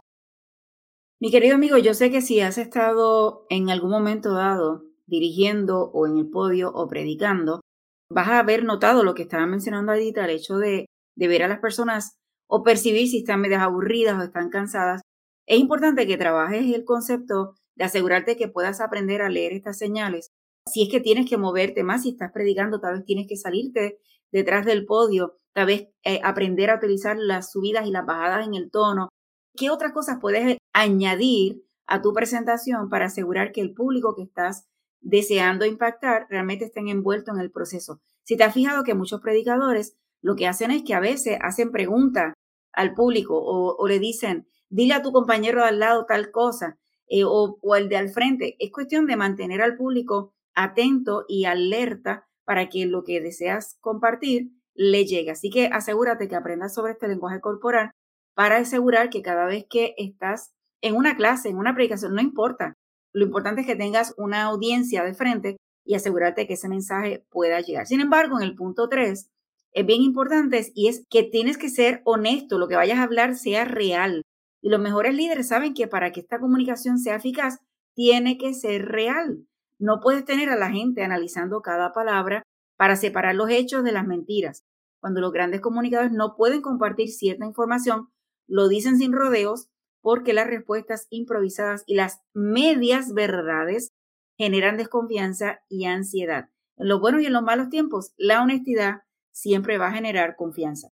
Mi 1.18 1.30
querido 1.30 1.54
amigo, 1.54 1.78
yo 1.78 1.94
sé 1.94 2.10
que 2.10 2.20
si 2.20 2.40
has 2.40 2.58
estado 2.58 3.46
en 3.48 3.70
algún 3.70 3.90
momento 3.90 4.34
dado 4.34 4.84
dirigiendo 5.06 5.90
o 5.92 6.06
en 6.06 6.18
el 6.18 6.28
podio 6.28 6.72
o 6.74 6.88
predicando, 6.88 7.62
vas 8.10 8.28
a 8.28 8.38
haber 8.38 8.64
notado 8.64 9.04
lo 9.04 9.14
que 9.14 9.22
estaba 9.22 9.46
mencionando 9.46 9.92
Adita, 9.92 10.24
el 10.24 10.30
hecho 10.30 10.58
de, 10.58 10.86
ver 11.16 11.42
a 11.42 11.48
las 11.48 11.60
personas 11.60 12.16
o 12.48 12.62
percibir 12.62 13.08
si 13.08 13.18
están 13.18 13.40
medias 13.40 13.62
aburridas 13.62 14.20
o 14.20 14.24
están 14.24 14.50
cansadas. 14.50 15.02
Es 15.46 15.58
importante 15.58 16.06
que 16.06 16.16
trabajes 16.16 16.72
el 16.74 16.84
concepto 16.84 17.54
de 17.76 17.84
asegurarte 17.84 18.36
que 18.36 18.48
puedas 18.48 18.80
aprender 18.80 19.22
a 19.22 19.28
leer 19.28 19.52
estas 19.52 19.78
señales. 19.78 20.30
Si 20.66 20.82
es 20.82 20.88
que 20.88 21.00
tienes 21.00 21.28
que 21.28 21.36
moverte 21.36 21.84
más, 21.84 22.02
si 22.02 22.10
estás 22.10 22.32
predicando, 22.32 22.80
tal 22.80 22.96
vez 22.96 23.04
tienes 23.04 23.26
que 23.28 23.36
salirte 23.36 23.98
detrás 24.32 24.66
del 24.66 24.86
podio, 24.86 25.38
tal 25.52 25.66
vez 25.66 25.88
eh, 26.04 26.20
aprender 26.24 26.70
a 26.70 26.76
utilizar 26.76 27.16
las 27.16 27.52
subidas 27.52 27.86
y 27.86 27.90
las 27.90 28.04
bajadas 28.04 28.46
en 28.46 28.54
el 28.54 28.70
tono. 28.70 29.08
¿Qué 29.56 29.70
otras 29.70 29.92
cosas 29.92 30.18
puedes 30.20 30.58
añadir 30.72 31.64
a 31.86 32.02
tu 32.02 32.12
presentación 32.12 32.88
para 32.88 33.06
asegurar 33.06 33.52
que 33.52 33.60
el 33.60 33.72
público 33.72 34.14
que 34.14 34.22
estás 34.22 34.66
deseando 35.08 35.64
impactar 35.64 36.26
realmente 36.28 36.64
estén 36.64 36.88
envueltos 36.88 37.34
en 37.34 37.40
el 37.40 37.50
proceso? 37.50 38.00
Si 38.24 38.36
te 38.36 38.44
has 38.44 38.54
fijado 38.54 38.84
que 38.84 38.94
muchos 38.94 39.20
predicadores 39.20 39.96
lo 40.20 40.34
que 40.34 40.46
hacen 40.46 40.70
es 40.70 40.82
que 40.82 40.94
a 40.94 41.00
veces 41.00 41.38
hacen 41.40 41.70
preguntas 41.70 42.34
al 42.72 42.94
público 42.94 43.40
o, 43.40 43.86
le 43.86 43.98
dicen, 43.98 44.48
dile 44.68 44.94
a 44.94 45.02
tu 45.02 45.12
compañero 45.12 45.62
de 45.62 45.68
al 45.68 45.78
lado 45.78 46.04
tal 46.06 46.30
cosa 46.30 46.78
eh, 47.08 47.24
o, 47.24 47.58
o 47.62 47.76
el 47.76 47.88
de 47.88 47.96
al 47.96 48.10
frente. 48.10 48.56
Es 48.58 48.72
cuestión 48.72 49.06
de 49.06 49.16
mantener 49.16 49.62
al 49.62 49.76
público 49.76 50.34
atento 50.54 51.24
y 51.28 51.44
alerta 51.44 52.26
para 52.44 52.68
que 52.68 52.86
lo 52.86 53.04
que 53.04 53.20
deseas 53.20 53.76
compartir 53.80 54.50
le 54.74 55.04
llegue. 55.04 55.30
Así 55.30 55.50
que 55.50 55.66
asegúrate 55.66 56.28
que 56.28 56.36
aprendas 56.36 56.74
sobre 56.74 56.92
este 56.92 57.08
lenguaje 57.08 57.40
corporal 57.40 57.90
para 58.34 58.56
asegurar 58.56 59.10
que 59.10 59.22
cada 59.22 59.46
vez 59.46 59.66
que 59.70 59.94
estás 59.96 60.52
en 60.82 60.96
una 60.96 61.16
clase, 61.16 61.48
en 61.48 61.56
una 61.56 61.74
predicación, 61.74 62.14
no 62.14 62.20
importa. 62.20 62.74
Lo 63.16 63.24
importante 63.24 63.62
es 63.62 63.66
que 63.66 63.76
tengas 63.76 64.12
una 64.18 64.42
audiencia 64.42 65.02
de 65.02 65.14
frente 65.14 65.56
y 65.86 65.94
asegúrate 65.94 66.46
que 66.46 66.52
ese 66.52 66.68
mensaje 66.68 67.24
pueda 67.30 67.62
llegar. 67.62 67.86
Sin 67.86 68.02
embargo, 68.02 68.36
en 68.36 68.42
el 68.42 68.54
punto 68.54 68.90
3 68.90 69.30
es 69.72 69.86
bien 69.86 70.02
importante 70.02 70.70
y 70.74 70.88
es 70.88 71.06
que 71.08 71.22
tienes 71.22 71.56
que 71.56 71.70
ser 71.70 72.02
honesto, 72.04 72.58
lo 72.58 72.68
que 72.68 72.76
vayas 72.76 72.98
a 72.98 73.04
hablar 73.04 73.34
sea 73.34 73.64
real. 73.64 74.20
Y 74.60 74.68
los 74.68 74.80
mejores 74.80 75.14
líderes 75.14 75.48
saben 75.48 75.72
que 75.72 75.88
para 75.88 76.12
que 76.12 76.20
esta 76.20 76.38
comunicación 76.38 76.98
sea 76.98 77.16
eficaz, 77.16 77.60
tiene 77.94 78.36
que 78.36 78.52
ser 78.52 78.84
real. 78.84 79.46
No 79.78 80.00
puedes 80.00 80.26
tener 80.26 80.50
a 80.50 80.56
la 80.56 80.68
gente 80.68 81.02
analizando 81.02 81.62
cada 81.62 81.94
palabra 81.94 82.42
para 82.76 82.96
separar 82.96 83.34
los 83.34 83.48
hechos 83.48 83.82
de 83.82 83.92
las 83.92 84.06
mentiras. 84.06 84.62
Cuando 85.00 85.22
los 85.22 85.32
grandes 85.32 85.62
comunicadores 85.62 86.12
no 86.12 86.36
pueden 86.36 86.60
compartir 86.60 87.08
cierta 87.08 87.46
información, 87.46 88.10
lo 88.46 88.68
dicen 88.68 88.98
sin 88.98 89.14
rodeos 89.14 89.70
porque 90.06 90.32
las 90.32 90.46
respuestas 90.46 91.08
improvisadas 91.10 91.82
y 91.84 91.96
las 91.96 92.20
medias 92.32 93.12
verdades 93.12 93.90
generan 94.38 94.76
desconfianza 94.76 95.58
y 95.68 95.86
ansiedad. 95.86 96.44
En 96.76 96.86
los 96.86 97.00
buenos 97.00 97.22
y 97.22 97.26
en 97.26 97.32
los 97.32 97.42
malos 97.42 97.70
tiempos, 97.70 98.12
la 98.16 98.40
honestidad 98.40 99.00
siempre 99.32 99.78
va 99.78 99.88
a 99.88 99.92
generar 99.92 100.36
confianza. 100.36 100.90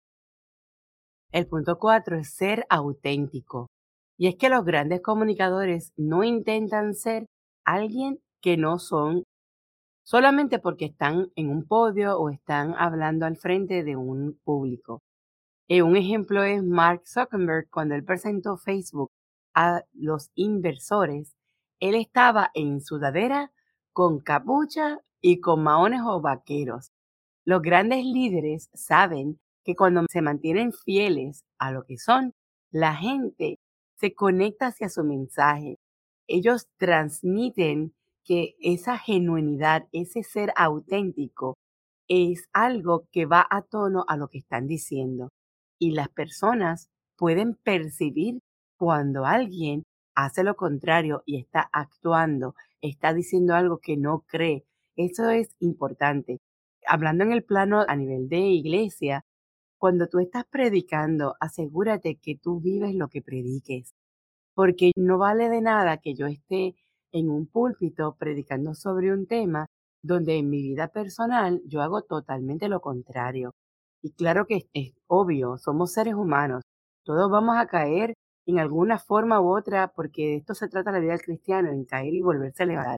El 1.31 1.47
punto 1.47 1.76
cuatro 1.78 2.16
es 2.16 2.33
ser 2.33 2.64
auténtico. 2.71 3.66
Y 4.16 4.28
es 4.28 4.37
que 4.37 4.49
los 4.49 4.64
grandes 4.64 5.02
comunicadores 5.02 5.92
no 5.99 6.25
intentan 6.25 6.95
ser 6.95 7.26
alguien 7.66 8.19
que 8.40 8.57
no 8.57 8.78
son 8.78 9.25
solamente 10.07 10.59
porque 10.59 10.87
están 10.87 11.26
en 11.37 11.50
un 11.50 11.66
podio 11.66 12.16
o 12.16 12.31
están 12.31 12.75
hablando 12.78 13.26
al 13.26 13.37
frente 13.37 13.85
de 13.85 13.95
un 13.95 14.40
público. 14.42 15.02
Eh, 15.74 15.80
un 15.80 15.96
ejemplo 15.96 16.42
es 16.42 16.62
Mark 16.62 17.00
Zuckerberg 17.06 17.70
cuando 17.70 17.94
él 17.94 18.04
presentó 18.04 18.58
Facebook 18.58 19.10
a 19.54 19.82
los 19.94 20.30
inversores. 20.34 21.34
Él 21.80 21.94
estaba 21.94 22.50
en 22.52 22.82
sudadera 22.82 23.52
con 23.94 24.20
capucha 24.20 24.98
y 25.22 25.40
con 25.40 25.62
maones 25.62 26.02
o 26.04 26.20
vaqueros. 26.20 26.90
Los 27.46 27.62
grandes 27.62 28.04
líderes 28.04 28.68
saben 28.74 29.40
que 29.64 29.74
cuando 29.74 30.04
se 30.10 30.20
mantienen 30.20 30.74
fieles 30.74 31.42
a 31.58 31.72
lo 31.72 31.84
que 31.84 31.96
son, 31.96 32.34
la 32.70 32.94
gente 32.94 33.56
se 33.98 34.12
conecta 34.12 34.66
hacia 34.66 34.90
su 34.90 35.04
mensaje. 35.04 35.78
Ellos 36.26 36.68
transmiten 36.76 37.94
que 38.24 38.56
esa 38.60 38.98
genuinidad, 38.98 39.88
ese 39.92 40.22
ser 40.22 40.52
auténtico, 40.54 41.54
es 42.08 42.50
algo 42.52 43.08
que 43.10 43.24
va 43.24 43.46
a 43.48 43.62
tono 43.62 44.04
a 44.06 44.18
lo 44.18 44.28
que 44.28 44.36
están 44.36 44.66
diciendo. 44.66 45.30
Y 45.82 45.90
las 45.90 46.08
personas 46.10 46.88
pueden 47.16 47.56
percibir 47.56 48.38
cuando 48.78 49.26
alguien 49.26 49.82
hace 50.14 50.44
lo 50.44 50.54
contrario 50.54 51.24
y 51.26 51.40
está 51.40 51.68
actuando, 51.72 52.54
está 52.80 53.12
diciendo 53.12 53.56
algo 53.56 53.78
que 53.78 53.96
no 53.96 54.20
cree. 54.28 54.64
Eso 54.94 55.28
es 55.30 55.56
importante. 55.58 56.38
Hablando 56.86 57.24
en 57.24 57.32
el 57.32 57.42
plano 57.42 57.84
a 57.88 57.96
nivel 57.96 58.28
de 58.28 58.38
iglesia, 58.38 59.24
cuando 59.76 60.06
tú 60.06 60.20
estás 60.20 60.44
predicando, 60.48 61.34
asegúrate 61.40 62.14
que 62.14 62.36
tú 62.36 62.60
vives 62.60 62.94
lo 62.94 63.08
que 63.08 63.20
prediques, 63.20 63.92
porque 64.54 64.92
no 64.94 65.18
vale 65.18 65.48
de 65.48 65.62
nada 65.62 65.96
que 65.96 66.14
yo 66.14 66.26
esté 66.28 66.76
en 67.10 67.28
un 67.28 67.48
púlpito 67.48 68.14
predicando 68.20 68.76
sobre 68.76 69.12
un 69.12 69.26
tema 69.26 69.66
donde 70.00 70.36
en 70.36 70.48
mi 70.48 70.62
vida 70.62 70.86
personal 70.86 71.60
yo 71.66 71.82
hago 71.82 72.02
totalmente 72.02 72.68
lo 72.68 72.80
contrario. 72.80 73.50
Y 74.02 74.12
claro 74.12 74.47
que 74.47 74.68
es 74.75 74.92
obvio, 75.06 75.59
somos 75.59 75.92
seres 75.92 76.14
humanos, 76.14 76.62
todos 77.04 77.30
vamos 77.30 77.56
a 77.56 77.66
caer 77.66 78.14
en 78.47 78.59
alguna 78.59 78.99
forma 78.99 79.40
u 79.40 79.56
otra 79.56 79.92
porque 79.94 80.23
de 80.26 80.37
esto 80.37 80.54
se 80.54 80.68
trata 80.68 80.92
la 80.92 80.99
vida 80.99 81.12
del 81.12 81.23
cristiano, 81.23 81.71
en 81.71 81.85
caer 81.85 82.14
y 82.14 82.21
volverse 82.21 82.64
a 82.64 82.66
levantar. 82.66 82.97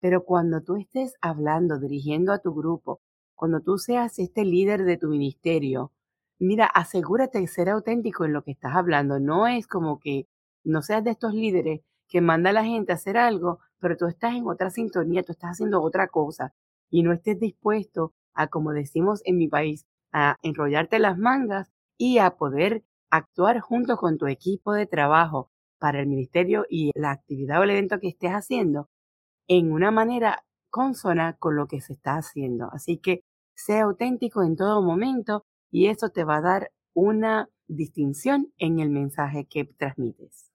Pero 0.00 0.24
cuando 0.24 0.62
tú 0.62 0.76
estés 0.76 1.14
hablando, 1.20 1.78
dirigiendo 1.78 2.32
a 2.32 2.38
tu 2.40 2.54
grupo, 2.54 3.00
cuando 3.34 3.60
tú 3.60 3.78
seas 3.78 4.18
este 4.18 4.44
líder 4.44 4.84
de 4.84 4.98
tu 4.98 5.08
ministerio, 5.08 5.92
mira, 6.38 6.66
asegúrate 6.66 7.40
de 7.40 7.46
ser 7.46 7.68
auténtico 7.70 8.24
en 8.24 8.32
lo 8.32 8.42
que 8.42 8.52
estás 8.52 8.74
hablando. 8.76 9.20
No 9.20 9.46
es 9.46 9.66
como 9.66 9.98
que 10.00 10.26
no 10.64 10.82
seas 10.82 11.04
de 11.04 11.12
estos 11.12 11.34
líderes 11.34 11.80
que 12.08 12.20
manda 12.20 12.50
a 12.50 12.52
la 12.52 12.64
gente 12.64 12.92
a 12.92 12.96
hacer 12.96 13.16
algo, 13.16 13.60
pero 13.80 13.96
tú 13.96 14.06
estás 14.06 14.34
en 14.34 14.46
otra 14.46 14.70
sintonía, 14.70 15.22
tú 15.22 15.32
estás 15.32 15.52
haciendo 15.52 15.82
otra 15.82 16.08
cosa 16.08 16.54
y 16.90 17.02
no 17.02 17.12
estés 17.12 17.38
dispuesto 17.40 18.12
a, 18.34 18.48
como 18.48 18.72
decimos 18.72 19.22
en 19.24 19.38
mi 19.38 19.48
país, 19.48 19.86
a 20.16 20.38
enrollarte 20.40 20.98
las 20.98 21.18
mangas 21.18 21.70
y 21.98 22.18
a 22.18 22.30
poder 22.36 22.82
actuar 23.10 23.60
junto 23.60 23.98
con 23.98 24.16
tu 24.16 24.26
equipo 24.26 24.72
de 24.72 24.86
trabajo 24.86 25.50
para 25.78 26.00
el 26.00 26.06
ministerio 26.06 26.64
y 26.70 26.90
la 26.94 27.10
actividad 27.10 27.60
o 27.60 27.64
el 27.64 27.70
evento 27.70 28.00
que 28.00 28.08
estés 28.08 28.30
haciendo 28.30 28.88
en 29.46 29.70
una 29.72 29.90
manera 29.90 30.42
consona 30.70 31.34
con 31.34 31.54
lo 31.54 31.66
que 31.66 31.82
se 31.82 31.92
está 31.92 32.14
haciendo. 32.16 32.70
Así 32.72 32.96
que 32.96 33.24
sea 33.54 33.82
auténtico 33.82 34.42
en 34.42 34.56
todo 34.56 34.80
momento 34.80 35.44
y 35.70 35.88
eso 35.88 36.08
te 36.08 36.24
va 36.24 36.38
a 36.38 36.40
dar 36.40 36.72
una 36.94 37.50
distinción 37.68 38.50
en 38.56 38.80
el 38.80 38.88
mensaje 38.88 39.44
que 39.44 39.66
transmites. 39.66 40.50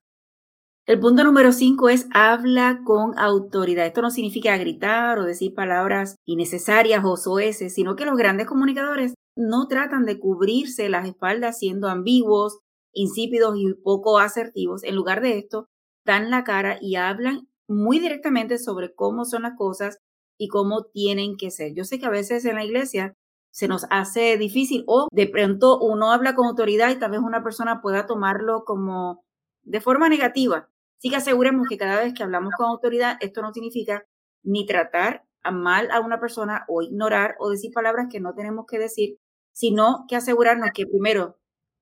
El 0.88 1.00
punto 1.00 1.24
número 1.24 1.52
cinco 1.52 1.90
es 1.90 2.08
habla 2.16 2.82
con 2.84 3.18
autoridad. 3.20 3.86
Esto 3.86 4.02
no 4.02 4.10
significa 4.10 4.58
gritar 4.58 5.20
o 5.20 5.24
decir 5.24 5.54
palabras 5.54 6.16
innecesarias 6.26 7.06
o 7.06 7.16
soeces, 7.16 7.76
sino 7.76 7.96
que 7.96 8.06
los 8.06 8.18
grandes 8.18 8.48
comunicadores 8.48 9.14
no 9.36 9.68
tratan 9.68 10.06
de 10.06 10.20
cubrirse 10.20 10.90
las 10.90 11.08
espaldas 11.08 11.60
siendo 11.60 11.88
ambiguos, 11.88 12.60
insípidos 12.94 13.56
y 13.58 13.74
poco 13.74 14.20
asertivos. 14.20 14.84
En 14.84 14.96
lugar 14.96 15.22
de 15.22 15.38
esto, 15.38 15.68
dan 16.06 16.30
la 16.30 16.44
cara 16.44 16.78
y 16.82 16.96
hablan 16.96 17.48
muy 17.68 18.00
directamente 18.00 18.58
sobre 18.58 18.94
cómo 18.94 19.26
son 19.26 19.44
las 19.44 19.54
cosas 19.58 20.00
y 20.38 20.48
cómo 20.48 20.86
tienen 20.86 21.38
que 21.38 21.52
ser. 21.52 21.74
Yo 21.74 21.84
sé 21.84 22.00
que 22.00 22.06
a 22.06 22.10
veces 22.10 22.46
en 22.46 22.56
la 22.56 22.66
iglesia 22.66 23.16
se 23.52 23.68
nos 23.68 23.86
hace 23.90 24.38
difícil 24.38 24.84
o 24.88 25.08
de 25.12 25.28
pronto 25.28 25.80
uno 25.80 26.12
habla 26.12 26.36
con 26.36 26.48
autoridad 26.48 26.90
y 26.90 27.00
tal 27.00 27.12
vez 27.12 27.20
una 27.20 27.44
persona 27.44 27.82
pueda 27.82 28.08
tomarlo 28.08 28.64
como 28.66 29.24
de 29.64 29.82
forma 29.82 30.10
negativa. 30.10 30.70
Sí 30.98 31.10
que 31.10 31.18
aseguremos 31.18 31.68
que 31.68 31.78
cada 31.78 32.02
vez 32.02 32.14
que 32.14 32.24
hablamos 32.24 32.54
con 32.58 32.68
autoridad, 32.68 33.18
esto 33.22 33.42
no 33.42 33.54
significa 33.54 34.06
ni 34.44 34.66
tratar 34.66 35.26
a 35.44 35.52
mal 35.52 35.90
a 35.92 36.00
una 36.00 36.20
persona 36.20 36.66
o 36.68 36.82
ignorar 36.82 37.36
o 37.40 37.50
decir 37.50 37.72
palabras 37.74 38.08
que 38.10 38.20
no 38.20 38.34
tenemos 38.34 38.66
que 38.68 38.80
decir, 38.80 39.18
sino 39.52 40.06
que 40.08 40.16
asegurarnos 40.16 40.70
que 40.74 40.86
primero 40.86 41.38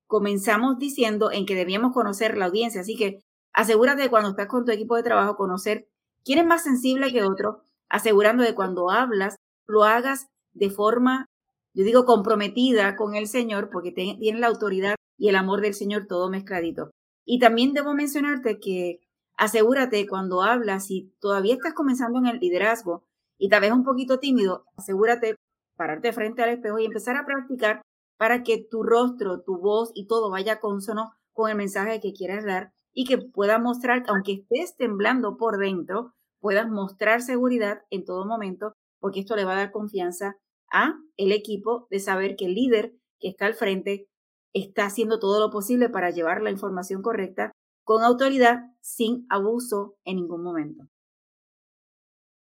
comenzamos 0.08 0.80
diciendo 0.80 1.32
en 1.32 1.46
que 1.46 1.56
debíamos 1.56 1.94
conocer 1.94 2.38
la 2.38 2.46
audiencia. 2.46 2.82
Así 2.82 2.96
que 2.96 3.20
asegúrate 3.54 4.10
cuando 4.10 4.32
estás 4.32 4.48
con 4.48 4.66
tu 4.66 4.72
equipo 4.72 4.96
de 4.96 5.04
trabajo 5.04 5.36
conocer 5.36 5.88
quién 6.24 6.40
es 6.40 6.46
más 6.46 6.64
sensible 6.64 7.12
que 7.12 7.24
otro, 7.24 7.64
asegurando 7.90 8.44
de 8.44 8.56
cuando 8.56 8.90
hablas 8.90 9.36
lo 9.68 9.84
hagas 9.84 10.28
de 10.54 10.70
forma, 10.70 11.28
yo 11.74 11.84
digo, 11.84 12.06
comprometida 12.06 12.96
con 12.96 13.16
el 13.16 13.28
Señor, 13.28 13.70
porque 13.70 13.92
tiene 13.92 14.40
la 14.40 14.48
autoridad 14.48 14.96
y 15.18 15.30
el 15.30 15.36
amor 15.36 15.62
del 15.62 15.76
Señor 15.76 16.08
todo 16.08 16.30
mezcladito. 16.30 16.90
Y 17.26 17.40
también 17.40 17.74
debo 17.74 17.94
mencionarte 17.94 18.60
que 18.60 19.02
asegúrate 19.38 20.08
cuando 20.08 20.42
hablas, 20.42 20.88
si 20.88 21.14
todavía 21.20 21.54
estás 21.54 21.74
comenzando 21.74 22.18
en 22.20 22.26
el 22.26 22.40
liderazgo 22.40 23.04
y 23.38 23.50
tal 23.50 23.62
vez 23.62 23.72
un 23.72 23.84
poquito 23.84 24.20
tímido, 24.20 24.66
asegúrate 24.76 25.36
pararte 25.80 26.12
frente 26.12 26.44
al 26.44 26.50
espejo 26.50 26.78
y 26.78 26.86
empezar 26.86 27.16
a 27.16 27.26
practicar 27.26 27.82
para 28.18 28.44
que 28.44 28.68
tu 28.70 28.84
rostro, 28.84 29.44
tu 29.44 29.60
voz 29.60 29.92
y 29.96 30.08
todo 30.08 30.30
vaya 30.30 30.60
consono 30.60 31.14
con 31.32 31.50
el 31.50 31.56
mensaje 31.56 32.02
que 32.02 32.12
quieras 32.12 32.44
dar 32.44 32.74
y 32.94 33.06
que 33.06 33.18
puedas 33.18 33.62
mostrar, 33.62 34.04
aunque 34.10 34.34
estés 34.34 34.76
temblando 34.76 35.38
por 35.38 35.58
dentro, 35.58 36.12
puedas 36.42 36.70
mostrar 36.70 37.22
seguridad 37.22 37.84
en 37.92 38.04
todo 38.04 38.26
momento, 38.26 38.74
porque 39.00 39.22
esto 39.22 39.38
le 39.38 39.46
va 39.46 39.54
a 39.54 39.56
dar 39.56 39.72
confianza 39.72 40.36
a 40.70 40.96
el 41.16 41.32
equipo 41.32 41.88
de 41.90 42.00
saber 42.00 42.36
que 42.36 42.48
el 42.48 42.56
líder 42.56 42.94
que 43.18 43.30
está 43.30 43.46
al 43.46 43.54
frente 43.54 44.10
está 44.54 44.86
haciendo 44.86 45.18
todo 45.18 45.40
lo 45.40 45.50
posible 45.50 45.88
para 45.88 46.10
llevar 46.10 46.42
la 46.42 46.52
información 46.52 47.02
correcta 47.02 47.54
con 47.86 48.04
autoridad 48.04 48.64
sin 48.82 49.26
abuso 49.30 49.96
en 50.04 50.18
ningún 50.18 50.44
momento. 50.44 50.90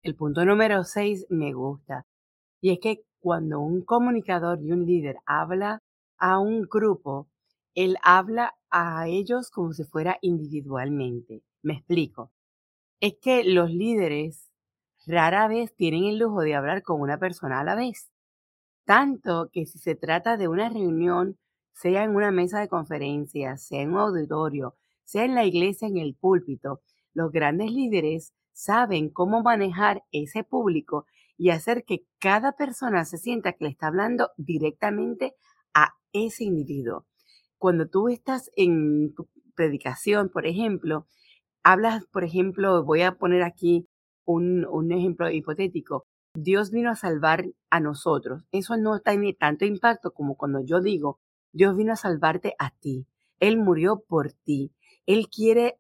El 0.02 0.16
punto 0.16 0.44
número 0.44 0.84
6 0.84 1.28
me 1.30 1.54
gusta. 1.54 2.04
Y 2.62 2.72
es 2.72 2.80
que 2.80 3.04
cuando 3.20 3.60
un 3.60 3.84
comunicador 3.84 4.62
y 4.62 4.72
un 4.72 4.86
líder 4.86 5.18
habla 5.26 5.82
a 6.18 6.40
un 6.40 6.64
grupo, 6.64 7.28
él 7.76 7.98
habla 8.04 8.56
a 8.70 9.08
ellos 9.08 9.52
como 9.52 9.74
si 9.74 9.84
fuera 9.84 10.18
individualmente. 10.22 11.44
Me 11.62 11.74
explico. 11.74 12.32
Es 13.00 13.16
que 13.22 13.44
los 13.44 13.72
líderes 13.72 14.52
rara 15.06 15.48
vez 15.48 15.76
tienen 15.76 16.06
el 16.06 16.20
lujo 16.20 16.42
de 16.42 16.56
hablar 16.56 16.84
con 16.84 17.02
una 17.02 17.18
persona 17.18 17.60
a 17.60 17.64
la 17.64 17.76
vez. 17.76 18.10
Tanto 18.86 19.50
que 19.52 19.66
si 19.66 19.80
se 19.80 19.96
trata 19.96 20.38
de 20.38 20.48
una 20.48 20.70
reunión, 20.70 21.38
sea 21.74 22.04
en 22.04 22.16
una 22.16 22.32
mesa 22.32 22.60
de 22.60 22.68
conferencias, 22.68 23.62
sea 23.64 23.82
en 23.82 23.92
un 23.92 24.00
auditorio, 24.00 24.76
sea 25.04 25.26
en 25.26 25.36
la 25.36 25.46
iglesia, 25.46 25.88
en 25.88 25.98
el 25.98 26.16
púlpito, 26.16 26.82
los 27.14 27.32
grandes 27.32 27.72
líderes 27.72 28.34
saben 28.52 29.10
cómo 29.10 29.44
manejar 29.44 30.04
ese 30.12 30.44
público 30.44 31.06
y 31.38 31.52
hacer 31.52 31.84
que 31.86 32.06
cada 32.20 32.54
persona 32.54 33.06
se 33.06 33.18
sienta 33.18 33.54
que 33.54 33.66
le 33.66 33.70
está 33.70 33.88
hablando 33.88 34.32
directamente 34.38 35.36
a 35.74 35.94
ese 36.12 36.44
individuo. 36.44 37.06
Cuando 37.58 37.88
tú 37.88 38.10
estás 38.10 38.52
en 38.56 39.14
predicación, 39.56 40.30
por 40.30 40.46
ejemplo, 40.46 41.08
hablas, 41.64 42.06
por 42.06 42.24
ejemplo, 42.24 42.84
voy 42.84 43.02
a 43.02 43.14
poner 43.14 43.44
aquí 43.44 43.88
un, 44.26 44.66
un 44.66 44.92
ejemplo 44.92 45.30
hipotético, 45.30 46.06
Dios 46.34 46.72
vino 46.72 46.92
a 46.92 46.96
salvar 46.96 47.46
a 47.70 47.80
nosotros. 47.80 48.44
Eso 48.52 48.78
no 48.78 49.00
tiene 49.00 49.34
tanto 49.34 49.66
impacto 49.66 50.12
como 50.12 50.36
cuando 50.36 50.62
yo 50.64 50.82
digo, 50.82 51.20
Dios 51.52 51.76
vino 51.76 51.94
a 51.94 51.98
salvarte 51.98 52.54
a 52.60 52.72
ti. 52.72 53.08
Él 53.40 53.58
murió 53.58 54.04
por 54.08 54.34
ti. 54.34 54.72
Él 55.06 55.28
quiere 55.30 55.80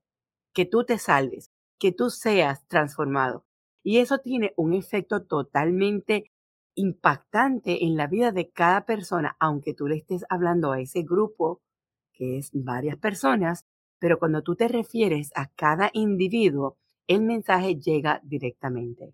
que 0.53 0.65
tú 0.65 0.83
te 0.83 0.97
salves 0.97 1.51
que 1.79 1.91
tú 1.91 2.09
seas 2.09 2.65
transformado. 2.67 3.45
Y 3.87 3.99
eso 3.99 4.17
tiene 4.17 4.51
un 4.57 4.73
efecto 4.73 5.23
totalmente 5.23 6.29
impactante 6.75 7.85
en 7.85 7.95
la 7.95 8.07
vida 8.07 8.33
de 8.33 8.49
cada 8.49 8.83
persona, 8.83 9.37
aunque 9.39 9.73
tú 9.73 9.87
le 9.87 9.95
estés 9.95 10.25
hablando 10.27 10.73
a 10.73 10.81
ese 10.81 11.03
grupo, 11.03 11.61
que 12.11 12.37
es 12.37 12.49
varias 12.51 12.97
personas, 12.97 13.65
pero 13.97 14.19
cuando 14.19 14.41
tú 14.41 14.57
te 14.57 14.67
refieres 14.67 15.31
a 15.35 15.47
cada 15.55 15.89
individuo, 15.93 16.75
el 17.07 17.21
mensaje 17.21 17.79
llega 17.79 18.19
directamente. 18.25 19.13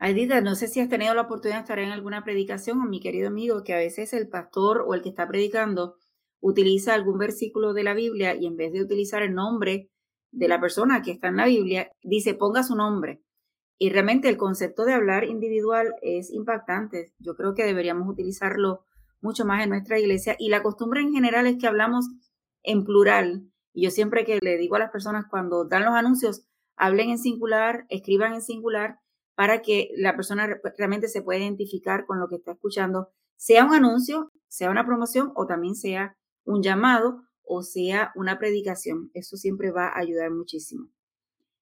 Aidita, 0.00 0.40
no 0.40 0.56
sé 0.56 0.66
si 0.66 0.80
has 0.80 0.88
tenido 0.88 1.14
la 1.14 1.22
oportunidad 1.22 1.58
de 1.58 1.62
estar 1.62 1.78
en 1.78 1.92
alguna 1.92 2.24
predicación 2.24 2.80
o 2.80 2.86
mi 2.86 2.98
querido 2.98 3.28
amigo, 3.28 3.62
que 3.62 3.74
a 3.74 3.78
veces 3.78 4.12
el 4.14 4.28
pastor 4.28 4.84
o 4.84 4.94
el 4.94 5.02
que 5.02 5.10
está 5.10 5.28
predicando 5.28 5.94
utiliza 6.40 6.94
algún 6.94 7.18
versículo 7.18 7.72
de 7.72 7.84
la 7.84 7.94
Biblia 7.94 8.34
y 8.34 8.46
en 8.46 8.56
vez 8.56 8.72
de 8.72 8.82
utilizar 8.82 9.22
el 9.22 9.32
nombre 9.32 9.92
de 10.34 10.48
la 10.48 10.60
persona 10.60 11.02
que 11.02 11.12
está 11.12 11.28
en 11.28 11.36
la 11.36 11.46
Biblia, 11.46 11.90
dice 12.02 12.34
ponga 12.34 12.62
su 12.62 12.76
nombre. 12.76 13.22
Y 13.78 13.90
realmente 13.90 14.28
el 14.28 14.36
concepto 14.36 14.84
de 14.84 14.94
hablar 14.94 15.24
individual 15.24 15.94
es 16.02 16.30
impactante. 16.32 17.12
Yo 17.18 17.34
creo 17.36 17.54
que 17.54 17.64
deberíamos 17.64 18.08
utilizarlo 18.08 18.84
mucho 19.20 19.44
más 19.44 19.62
en 19.62 19.70
nuestra 19.70 19.98
iglesia. 19.98 20.36
Y 20.38 20.48
la 20.48 20.62
costumbre 20.62 21.00
en 21.00 21.12
general 21.12 21.46
es 21.46 21.56
que 21.58 21.66
hablamos 21.66 22.06
en 22.62 22.84
plural. 22.84 23.50
Y 23.72 23.84
yo 23.84 23.90
siempre 23.90 24.24
que 24.24 24.38
le 24.40 24.56
digo 24.58 24.76
a 24.76 24.80
las 24.80 24.90
personas 24.90 25.26
cuando 25.28 25.64
dan 25.64 25.84
los 25.84 25.94
anuncios, 25.94 26.46
hablen 26.76 27.10
en 27.10 27.18
singular, 27.18 27.86
escriban 27.88 28.34
en 28.34 28.42
singular, 28.42 28.98
para 29.34 29.62
que 29.62 29.90
la 29.96 30.14
persona 30.14 30.48
realmente 30.78 31.08
se 31.08 31.22
pueda 31.22 31.40
identificar 31.40 32.06
con 32.06 32.20
lo 32.20 32.28
que 32.28 32.36
está 32.36 32.52
escuchando, 32.52 33.10
sea 33.36 33.64
un 33.64 33.74
anuncio, 33.74 34.30
sea 34.48 34.70
una 34.70 34.86
promoción 34.86 35.32
o 35.34 35.46
también 35.46 35.74
sea 35.74 36.16
un 36.44 36.62
llamado 36.62 37.24
o 37.44 37.62
sea 37.62 38.12
una 38.14 38.38
predicación. 38.38 39.10
Eso 39.14 39.36
siempre 39.36 39.70
va 39.70 39.88
a 39.88 39.98
ayudar 39.98 40.30
muchísimo. 40.30 40.88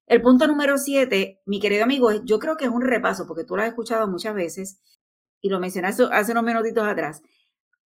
El 0.06 0.20
punto 0.20 0.46
número 0.46 0.78
siete, 0.78 1.40
mi 1.46 1.60
querido 1.60 1.84
amigo, 1.84 2.10
yo 2.24 2.38
creo 2.38 2.56
que 2.56 2.64
es 2.64 2.70
un 2.70 2.82
repaso, 2.82 3.26
porque 3.26 3.44
tú 3.44 3.56
lo 3.56 3.62
has 3.62 3.68
escuchado 3.68 4.06
muchas 4.08 4.34
veces 4.34 4.80
y 5.40 5.48
lo 5.48 5.60
mencionaste 5.60 6.04
hace 6.10 6.32
unos 6.32 6.44
minutitos 6.44 6.84
atrás. 6.84 7.22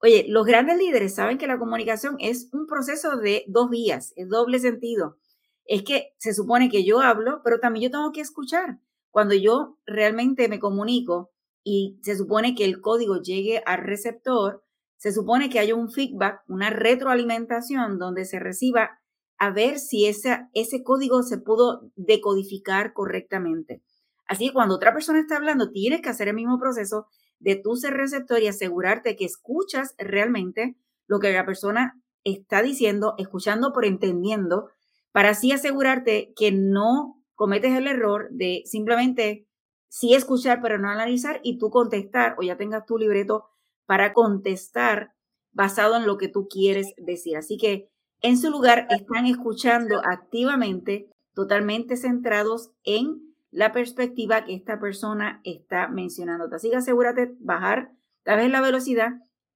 Oye, 0.00 0.26
los 0.28 0.44
grandes 0.44 0.76
líderes 0.76 1.14
saben 1.14 1.38
que 1.38 1.46
la 1.46 1.58
comunicación 1.58 2.16
es 2.18 2.48
un 2.52 2.66
proceso 2.66 3.16
de 3.16 3.44
dos 3.48 3.70
vías, 3.70 4.12
es 4.16 4.28
doble 4.28 4.58
sentido. 4.58 5.18
Es 5.64 5.82
que 5.82 6.14
se 6.18 6.34
supone 6.34 6.68
que 6.68 6.84
yo 6.84 7.00
hablo, 7.00 7.40
pero 7.42 7.60
también 7.60 7.84
yo 7.84 7.90
tengo 7.90 8.12
que 8.12 8.20
escuchar. 8.20 8.78
Cuando 9.10 9.34
yo 9.34 9.78
realmente 9.86 10.48
me 10.48 10.60
comunico 10.60 11.30
y 11.64 11.98
se 12.02 12.16
supone 12.16 12.54
que 12.54 12.64
el 12.64 12.80
código 12.80 13.22
llegue 13.22 13.62
al 13.64 13.84
receptor, 13.84 14.65
se 14.96 15.12
supone 15.12 15.50
que 15.50 15.58
haya 15.58 15.74
un 15.74 15.90
feedback, 15.90 16.42
una 16.48 16.70
retroalimentación 16.70 17.98
donde 17.98 18.24
se 18.24 18.38
reciba 18.38 18.98
a 19.38 19.50
ver 19.50 19.78
si 19.78 20.06
ese, 20.06 20.48
código 20.82 21.22
se 21.22 21.38
pudo 21.38 21.90
decodificar 21.94 22.92
correctamente. 22.92 23.82
Así 24.26 24.48
que 24.48 24.54
cuando 24.54 24.74
otra 24.74 24.92
persona 24.92 25.20
está 25.20 25.36
hablando, 25.36 25.70
tienes 25.70 26.00
que 26.00 26.08
hacer 26.08 26.28
el 26.28 26.34
mismo 26.34 26.58
proceso 26.58 27.06
de 27.38 27.56
tú 27.56 27.76
ser 27.76 27.94
receptor 27.94 28.40
y 28.40 28.48
asegurarte 28.48 29.14
que 29.16 29.26
escuchas 29.26 29.94
realmente 29.98 30.76
lo 31.06 31.20
que 31.20 31.32
la 31.32 31.44
persona 31.44 32.00
está 32.24 32.62
diciendo, 32.62 33.14
escuchando 33.18 33.72
por 33.72 33.84
entendiendo, 33.84 34.70
para 35.12 35.30
así 35.30 35.52
asegurarte 35.52 36.32
que 36.34 36.50
no 36.50 37.22
cometes 37.34 37.76
el 37.76 37.86
error 37.86 38.28
de 38.30 38.62
simplemente 38.64 39.46
sí 39.88 40.14
escuchar 40.14 40.60
pero 40.60 40.78
no 40.78 40.88
analizar 40.88 41.40
y 41.42 41.58
tú 41.58 41.70
contestar 41.70 42.34
o 42.38 42.42
ya 42.42 42.56
tengas 42.56 42.84
tu 42.86 42.98
libreto 42.98 43.44
para 43.86 44.12
contestar 44.12 45.12
basado 45.52 45.96
en 45.96 46.06
lo 46.06 46.18
que 46.18 46.28
tú 46.28 46.48
quieres 46.48 46.92
decir. 46.98 47.36
Así 47.36 47.56
que 47.56 47.88
en 48.20 48.36
su 48.36 48.50
lugar 48.50 48.86
están 48.90 49.26
escuchando 49.26 50.00
activamente, 50.04 51.08
totalmente 51.34 51.96
centrados 51.96 52.70
en 52.84 53.34
la 53.50 53.72
perspectiva 53.72 54.44
que 54.44 54.54
esta 54.54 54.78
persona 54.78 55.40
está 55.44 55.88
mencionando. 55.88 56.48
Así 56.54 56.70
que 56.70 56.76
asegúrate 56.76 57.34
bajar 57.40 57.90
tal 58.22 58.38
vez 58.38 58.50
la 58.50 58.60
velocidad 58.60 59.12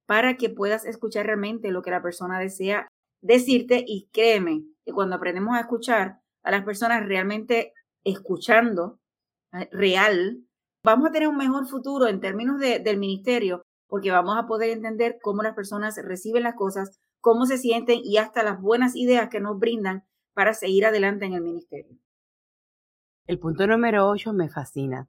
para 0.07 0.37
que 0.37 0.49
puedas 0.49 0.87
escuchar 0.87 1.27
realmente 1.27 1.71
lo 1.71 1.83
que 1.83 1.91
la 1.91 2.03
persona 2.03 2.39
desea 2.39 2.89
decirte 3.23 3.85
y 3.87 4.09
créeme 4.13 4.65
que 4.85 4.93
cuando 4.93 5.17
aprendemos 5.17 5.57
a 5.57 5.61
escuchar 5.61 6.21
a 6.43 6.51
las 6.51 6.65
personas 6.65 7.05
realmente 7.07 7.75
escuchando 8.05 8.99
eh, 9.53 9.69
real, 9.73 10.39
vamos 10.83 11.09
a 11.09 11.13
tener 11.13 11.29
un 11.29 11.37
mejor 11.37 11.67
futuro 11.67 12.09
en 12.09 12.21
términos 12.21 12.59
del 12.59 12.99
ministerio 12.99 13.63
porque 13.91 14.11
vamos 14.11 14.37
a 14.39 14.47
poder 14.47 14.71
entender 14.71 15.19
cómo 15.21 15.43
las 15.43 15.55
personas 15.55 16.01
reciben 16.03 16.45
las 16.45 16.55
cosas, 16.55 16.99
cómo 17.21 17.45
se 17.45 17.59
sienten 17.59 18.01
y 18.03 18.17
hasta 18.17 18.43
las 18.43 18.61
buenas 18.61 18.97
ideas 18.97 19.29
que 19.29 19.41
nos 19.41 19.59
brindan 19.59 20.05
para 20.33 20.55
seguir 20.55 20.87
adelante 20.87 21.27
en 21.27 21.35
el 21.35 21.43
ministerio. 21.43 21.99
El 23.27 23.39
punto 23.39 23.67
número 23.67 24.09
8 24.09 24.33
me 24.33 24.49
fascina. 24.49 25.09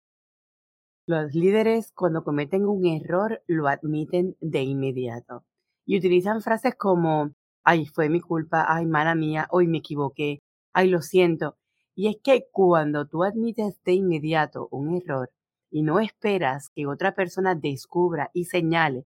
Los 1.05 1.33
líderes 1.33 1.91
cuando 1.91 2.23
cometen 2.23 2.65
un 2.65 2.85
error 2.85 3.41
lo 3.47 3.67
admiten 3.67 4.37
de 4.39 4.63
inmediato 4.63 5.43
y 5.85 5.97
utilizan 5.97 6.41
frases 6.41 6.75
como, 6.75 7.31
ay, 7.63 7.85
fue 7.85 8.09
mi 8.09 8.21
culpa, 8.21 8.65
ay, 8.67 8.85
mala 8.85 9.15
mía, 9.15 9.47
hoy 9.51 9.67
me 9.67 9.79
equivoqué, 9.79 10.41
ay, 10.73 10.89
lo 10.89 11.01
siento. 11.01 11.57
Y 11.95 12.07
es 12.07 12.17
que 12.23 12.47
cuando 12.51 13.07
tú 13.07 13.23
admites 13.23 13.81
de 13.83 13.93
inmediato 13.93 14.67
un 14.71 14.95
error, 14.95 15.31
y 15.71 15.83
no 15.83 15.99
esperas 15.99 16.69
que 16.69 16.87
otra 16.87 17.13
persona 17.15 17.55
descubra 17.55 18.31
y 18.33 18.45
señale 18.45 19.05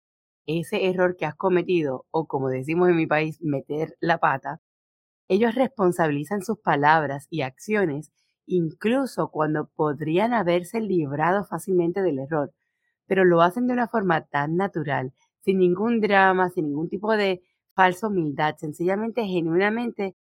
ese 0.47 0.87
error 0.87 1.17
que 1.17 1.27
has 1.27 1.35
cometido 1.35 2.07
o 2.11 2.27
como 2.27 2.49
decimos 2.49 2.89
en 2.89 2.97
mi 2.97 3.07
país, 3.07 3.41
meter 3.43 3.97
la 4.01 4.19
pata, 4.19 4.61
ellos 5.29 5.55
responsabilizan 5.55 6.43
sus 6.43 6.59
palabras 6.59 7.27
y 7.31 7.43
acciones 7.43 8.13
incluso 8.47 9.31
cuando 9.31 9.69
podrían 9.77 10.33
haberse 10.33 10.81
librado 10.81 11.45
fácilmente 11.45 12.03
del 12.03 12.19
error, 12.19 12.53
pero 13.07 13.25
lo 13.25 13.43
hacen 13.43 13.67
de 13.67 13.75
una 13.75 13.89
forma 13.89 14.23
tan 14.23 14.57
natural, 14.57 15.13
sin 15.41 15.59
ningún 15.59 16.01
drama, 16.01 16.51
sin 16.51 16.67
ningún 16.67 16.89
tipo 16.89 17.13
de 17.17 17.43
falsa 17.75 18.09
humildad, 18.09 18.57
sencillamente, 18.57 19.25
genuinamente 19.27 20.17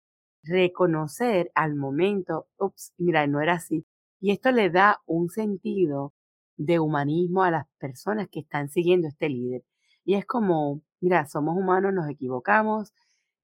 reconocer 0.43 1.51
al 1.55 1.75
momento, 1.75 2.47
ups, 2.57 2.93
mira, 2.97 3.27
no 3.27 3.41
era 3.41 3.53
así. 3.53 3.85
Y 4.19 4.31
esto 4.31 4.51
le 4.51 4.69
da 4.69 5.01
un 5.05 5.29
sentido 5.29 6.13
de 6.57 6.79
humanismo 6.79 7.43
a 7.43 7.51
las 7.51 7.67
personas 7.77 8.27
que 8.29 8.39
están 8.39 8.69
siguiendo 8.69 9.07
este 9.07 9.29
líder. 9.29 9.63
Y 10.03 10.15
es 10.15 10.25
como, 10.25 10.81
mira, 11.01 11.25
somos 11.27 11.57
humanos, 11.57 11.93
nos 11.93 12.09
equivocamos 12.09 12.93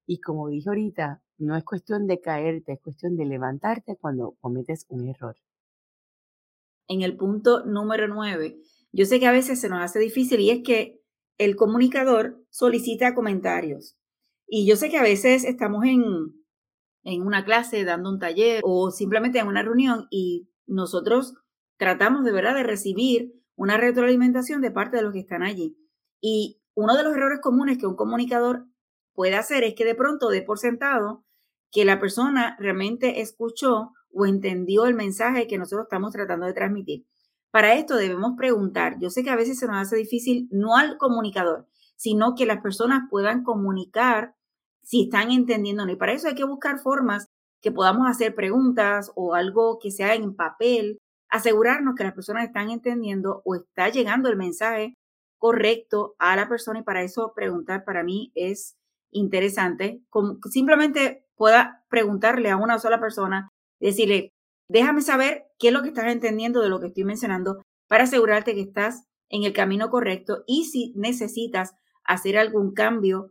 y 0.06 0.20
como 0.20 0.48
dije 0.48 0.68
ahorita, 0.68 1.22
no 1.38 1.56
es 1.56 1.64
cuestión 1.64 2.06
de 2.06 2.20
caerte, 2.20 2.72
es 2.72 2.80
cuestión 2.80 3.16
de 3.16 3.26
levantarte 3.26 3.96
cuando 3.96 4.36
cometes 4.40 4.86
un 4.88 5.08
error. 5.08 5.36
En 6.88 7.02
el 7.02 7.16
punto 7.16 7.64
número 7.64 8.08
nueve, 8.08 8.58
yo 8.92 9.06
sé 9.06 9.18
que 9.18 9.26
a 9.26 9.32
veces 9.32 9.60
se 9.60 9.68
nos 9.68 9.80
hace 9.80 9.98
difícil 9.98 10.40
y 10.40 10.50
es 10.50 10.62
que 10.62 11.00
el 11.38 11.56
comunicador 11.56 12.44
solicita 12.50 13.14
comentarios. 13.14 13.96
Y 14.46 14.66
yo 14.66 14.76
sé 14.76 14.90
que 14.90 14.98
a 14.98 15.02
veces 15.02 15.44
estamos 15.44 15.84
en, 15.84 16.02
en 17.04 17.22
una 17.22 17.44
clase 17.44 17.84
dando 17.84 18.10
un 18.10 18.18
taller 18.18 18.60
o 18.64 18.90
simplemente 18.90 19.38
en 19.38 19.46
una 19.46 19.62
reunión 19.62 20.06
y 20.10 20.48
nosotros 20.66 21.34
tratamos 21.76 22.24
de 22.24 22.32
verdad 22.32 22.54
de 22.54 22.62
recibir 22.62 23.34
una 23.56 23.76
retroalimentación 23.76 24.60
de 24.60 24.70
parte 24.70 24.96
de 24.96 25.02
los 25.02 25.12
que 25.12 25.20
están 25.20 25.42
allí. 25.42 25.76
Y 26.20 26.60
uno 26.74 26.96
de 26.96 27.02
los 27.02 27.14
errores 27.14 27.40
comunes 27.40 27.78
que 27.78 27.86
un 27.86 27.96
comunicador 27.96 28.66
puede 29.14 29.34
hacer 29.36 29.64
es 29.64 29.74
que 29.74 29.84
de 29.84 29.94
pronto 29.94 30.28
dé 30.28 30.42
por 30.42 30.58
sentado 30.58 31.24
que 31.70 31.84
la 31.84 32.00
persona 32.00 32.56
realmente 32.58 33.20
escuchó 33.20 33.92
o 34.12 34.26
entendió 34.26 34.86
el 34.86 34.94
mensaje 34.94 35.46
que 35.46 35.58
nosotros 35.58 35.86
estamos 35.86 36.12
tratando 36.12 36.46
de 36.46 36.52
transmitir. 36.52 37.06
Para 37.50 37.74
esto 37.74 37.96
debemos 37.96 38.32
preguntar. 38.36 38.98
Yo 38.98 39.10
sé 39.10 39.22
que 39.22 39.30
a 39.30 39.36
veces 39.36 39.58
se 39.58 39.66
nos 39.66 39.76
hace 39.76 39.96
difícil, 39.96 40.48
no 40.50 40.76
al 40.76 40.96
comunicador, 40.96 41.66
sino 41.96 42.34
que 42.34 42.46
las 42.46 42.62
personas 42.62 43.02
puedan 43.10 43.42
comunicar 43.42 44.34
si 44.82 45.04
están 45.04 45.30
entendiendo. 45.30 45.88
Y 45.88 45.96
para 45.96 46.12
eso 46.12 46.28
hay 46.28 46.34
que 46.34 46.44
buscar 46.44 46.78
formas 46.78 47.28
que 47.60 47.70
podamos 47.70 48.08
hacer 48.08 48.34
preguntas 48.34 49.12
o 49.14 49.34
algo 49.34 49.78
que 49.80 49.90
sea 49.90 50.14
en 50.14 50.34
papel, 50.34 50.98
asegurarnos 51.32 51.94
que 51.94 52.04
las 52.04 52.12
personas 52.12 52.44
están 52.44 52.70
entendiendo 52.70 53.40
o 53.46 53.54
está 53.54 53.88
llegando 53.88 54.28
el 54.28 54.36
mensaje 54.36 54.94
correcto 55.38 56.14
a 56.18 56.36
la 56.36 56.46
persona 56.46 56.80
y 56.80 56.82
para 56.82 57.02
eso 57.02 57.32
preguntar 57.34 57.84
para 57.84 58.04
mí 58.04 58.30
es 58.34 58.76
interesante. 59.10 60.02
Como 60.10 60.36
simplemente 60.50 61.24
pueda 61.34 61.84
preguntarle 61.88 62.50
a 62.50 62.58
una 62.58 62.78
sola 62.78 63.00
persona, 63.00 63.48
decirle, 63.80 64.28
déjame 64.68 65.00
saber 65.00 65.44
qué 65.58 65.68
es 65.68 65.74
lo 65.74 65.80
que 65.80 65.88
estás 65.88 66.12
entendiendo 66.12 66.60
de 66.60 66.68
lo 66.68 66.80
que 66.80 66.88
estoy 66.88 67.04
mencionando 67.04 67.62
para 67.88 68.04
asegurarte 68.04 68.54
que 68.54 68.60
estás 68.60 69.06
en 69.30 69.44
el 69.44 69.54
camino 69.54 69.88
correcto 69.88 70.44
y 70.46 70.66
si 70.66 70.92
necesitas 70.96 71.72
hacer 72.04 72.36
algún 72.36 72.74
cambio 72.74 73.30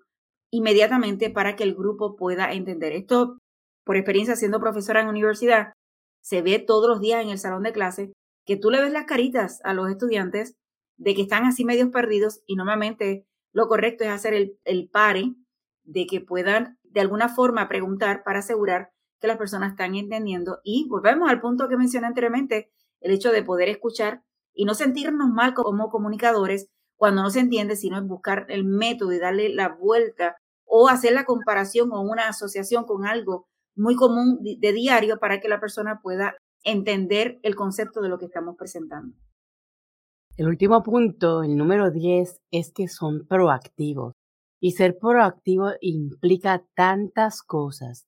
inmediatamente 0.51 1.29
para 1.29 1.55
que 1.55 1.63
el 1.63 1.75
grupo 1.75 2.15
pueda 2.15 2.51
entender. 2.51 2.93
Esto, 2.93 3.37
por 3.85 3.95
experiencia 3.95 4.35
siendo 4.35 4.59
profesora 4.59 5.01
en 5.01 5.07
universidad, 5.07 5.73
se 6.21 6.41
ve 6.41 6.59
todos 6.59 6.89
los 6.89 7.01
días 7.01 7.23
en 7.23 7.29
el 7.29 7.37
salón 7.37 7.63
de 7.63 7.73
clase 7.73 8.13
que 8.45 8.57
tú 8.57 8.69
le 8.69 8.81
ves 8.81 8.91
las 8.91 9.05
caritas 9.05 9.59
a 9.63 9.73
los 9.73 9.89
estudiantes 9.89 10.55
de 10.97 11.15
que 11.15 11.23
están 11.23 11.45
así 11.45 11.65
medios 11.65 11.89
perdidos 11.89 12.41
y 12.45 12.55
normalmente 12.55 13.25
lo 13.53 13.67
correcto 13.67 14.03
es 14.03 14.09
hacer 14.09 14.33
el, 14.33 14.57
el 14.63 14.89
pare 14.89 15.35
de 15.83 16.05
que 16.05 16.21
puedan 16.21 16.79
de 16.83 17.01
alguna 17.01 17.29
forma 17.29 17.67
preguntar 17.67 18.23
para 18.23 18.39
asegurar 18.39 18.91
que 19.19 19.27
las 19.27 19.37
personas 19.37 19.71
están 19.71 19.95
entendiendo. 19.95 20.59
Y 20.63 20.87
volvemos 20.89 21.29
al 21.29 21.41
punto 21.41 21.69
que 21.69 21.77
mencioné 21.77 22.07
anteriormente, 22.07 22.71
el 22.99 23.11
hecho 23.11 23.31
de 23.31 23.43
poder 23.43 23.69
escuchar 23.69 24.23
y 24.53 24.65
no 24.65 24.73
sentirnos 24.73 25.29
mal 25.29 25.53
como 25.53 25.89
comunicadores 25.89 26.69
cuando 26.97 27.23
no 27.23 27.29
se 27.29 27.39
entiende, 27.39 27.75
sino 27.75 28.01
buscar 28.05 28.45
el 28.49 28.63
método 28.63 29.11
y 29.13 29.19
darle 29.19 29.49
la 29.49 29.69
vuelta 29.69 30.37
o 30.65 30.87
hacer 30.87 31.13
la 31.13 31.25
comparación 31.25 31.91
o 31.91 32.01
una 32.01 32.27
asociación 32.27 32.85
con 32.85 33.05
algo 33.05 33.47
muy 33.75 33.95
común 33.95 34.39
de 34.41 34.73
diario 34.73 35.19
para 35.19 35.39
que 35.39 35.47
la 35.47 35.59
persona 35.59 35.99
pueda 36.01 36.35
entender 36.63 37.39
el 37.43 37.55
concepto 37.55 38.01
de 38.01 38.09
lo 38.09 38.17
que 38.17 38.25
estamos 38.25 38.55
presentando. 38.57 39.15
El 40.37 40.47
último 40.47 40.81
punto, 40.81 41.43
el 41.43 41.57
número 41.57 41.91
10, 41.91 42.39
es 42.51 42.71
que 42.71 42.87
son 42.87 43.27
proactivos. 43.27 44.13
Y 44.59 44.71
ser 44.71 44.97
proactivo 44.97 45.71
implica 45.81 46.63
tantas 46.75 47.41
cosas. 47.41 48.05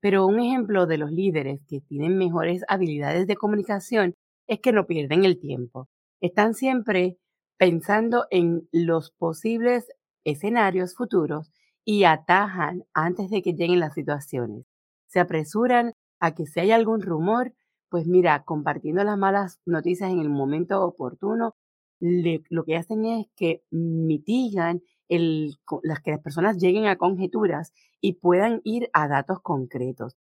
Pero 0.00 0.26
un 0.26 0.38
ejemplo 0.38 0.86
de 0.86 0.98
los 0.98 1.10
líderes 1.10 1.60
que 1.66 1.80
tienen 1.80 2.18
mejores 2.18 2.62
habilidades 2.68 3.26
de 3.26 3.36
comunicación 3.36 4.14
es 4.46 4.60
que 4.60 4.72
no 4.72 4.86
pierden 4.86 5.24
el 5.24 5.40
tiempo. 5.40 5.88
Están 6.20 6.54
siempre 6.54 7.16
pensando 7.58 8.26
en 8.30 8.68
los 8.70 9.10
posibles 9.12 9.86
escenarios 10.24 10.94
futuros 10.94 11.50
y 11.84 12.04
atajan 12.04 12.84
antes 12.92 13.30
de 13.30 13.42
que 13.42 13.52
lleguen 13.54 13.80
las 13.80 13.94
situaciones. 13.94 14.64
Se 15.06 15.20
apresuran 15.20 15.94
a 16.20 16.34
que 16.34 16.46
si 16.46 16.60
hay 16.60 16.70
algún 16.70 17.02
rumor, 17.02 17.54
pues 17.88 18.06
mira, 18.06 18.42
compartiendo 18.44 19.04
las 19.04 19.18
malas 19.18 19.60
noticias 19.66 20.10
en 20.10 20.20
el 20.20 20.30
momento 20.30 20.82
oportuno, 20.82 21.54
lo 22.00 22.64
que 22.64 22.76
hacen 22.76 23.04
es 23.06 23.26
que 23.36 23.62
mitigan 23.70 24.82
las 25.08 26.00
que 26.00 26.10
las 26.10 26.20
personas 26.20 26.58
lleguen 26.58 26.86
a 26.86 26.96
conjeturas 26.96 27.72
y 28.00 28.14
puedan 28.14 28.60
ir 28.64 28.90
a 28.92 29.08
datos 29.08 29.40
concretos. 29.42 30.16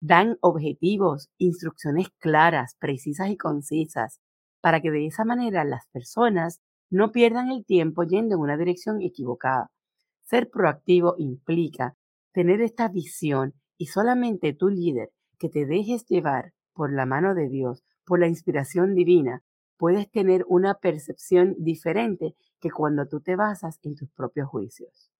Dan 0.00 0.38
objetivos, 0.40 1.28
instrucciones 1.38 2.08
claras, 2.18 2.76
precisas 2.78 3.30
y 3.30 3.36
concisas, 3.36 4.20
para 4.60 4.80
que 4.80 4.90
de 4.90 5.06
esa 5.06 5.24
manera 5.24 5.64
las 5.64 5.86
personas 5.92 6.60
no 6.90 7.12
pierdan 7.12 7.50
el 7.50 7.64
tiempo 7.64 8.04
yendo 8.04 8.36
en 8.36 8.40
una 8.40 8.56
dirección 8.56 9.02
equivocada. 9.02 9.70
Ser 10.22 10.50
proactivo 10.50 11.14
implica 11.18 11.96
tener 12.32 12.60
esta 12.60 12.88
visión 12.88 13.54
y 13.78 13.86
solamente 13.86 14.52
tu 14.52 14.68
líder 14.68 15.10
que 15.38 15.48
te 15.48 15.64
dejes 15.64 16.06
llevar 16.06 16.52
por 16.74 16.92
la 16.92 17.06
mano 17.06 17.34
de 17.34 17.48
Dios, 17.48 17.84
por 18.04 18.20
la 18.20 18.26
inspiración 18.26 18.94
divina, 18.94 19.42
puedes 19.76 20.10
tener 20.10 20.44
una 20.48 20.74
percepción 20.74 21.54
diferente 21.58 22.34
que 22.60 22.70
cuando 22.70 23.06
tú 23.06 23.20
te 23.20 23.36
basas 23.36 23.78
en 23.84 23.94
tus 23.94 24.10
propios 24.10 24.48
juicios. 24.48 25.10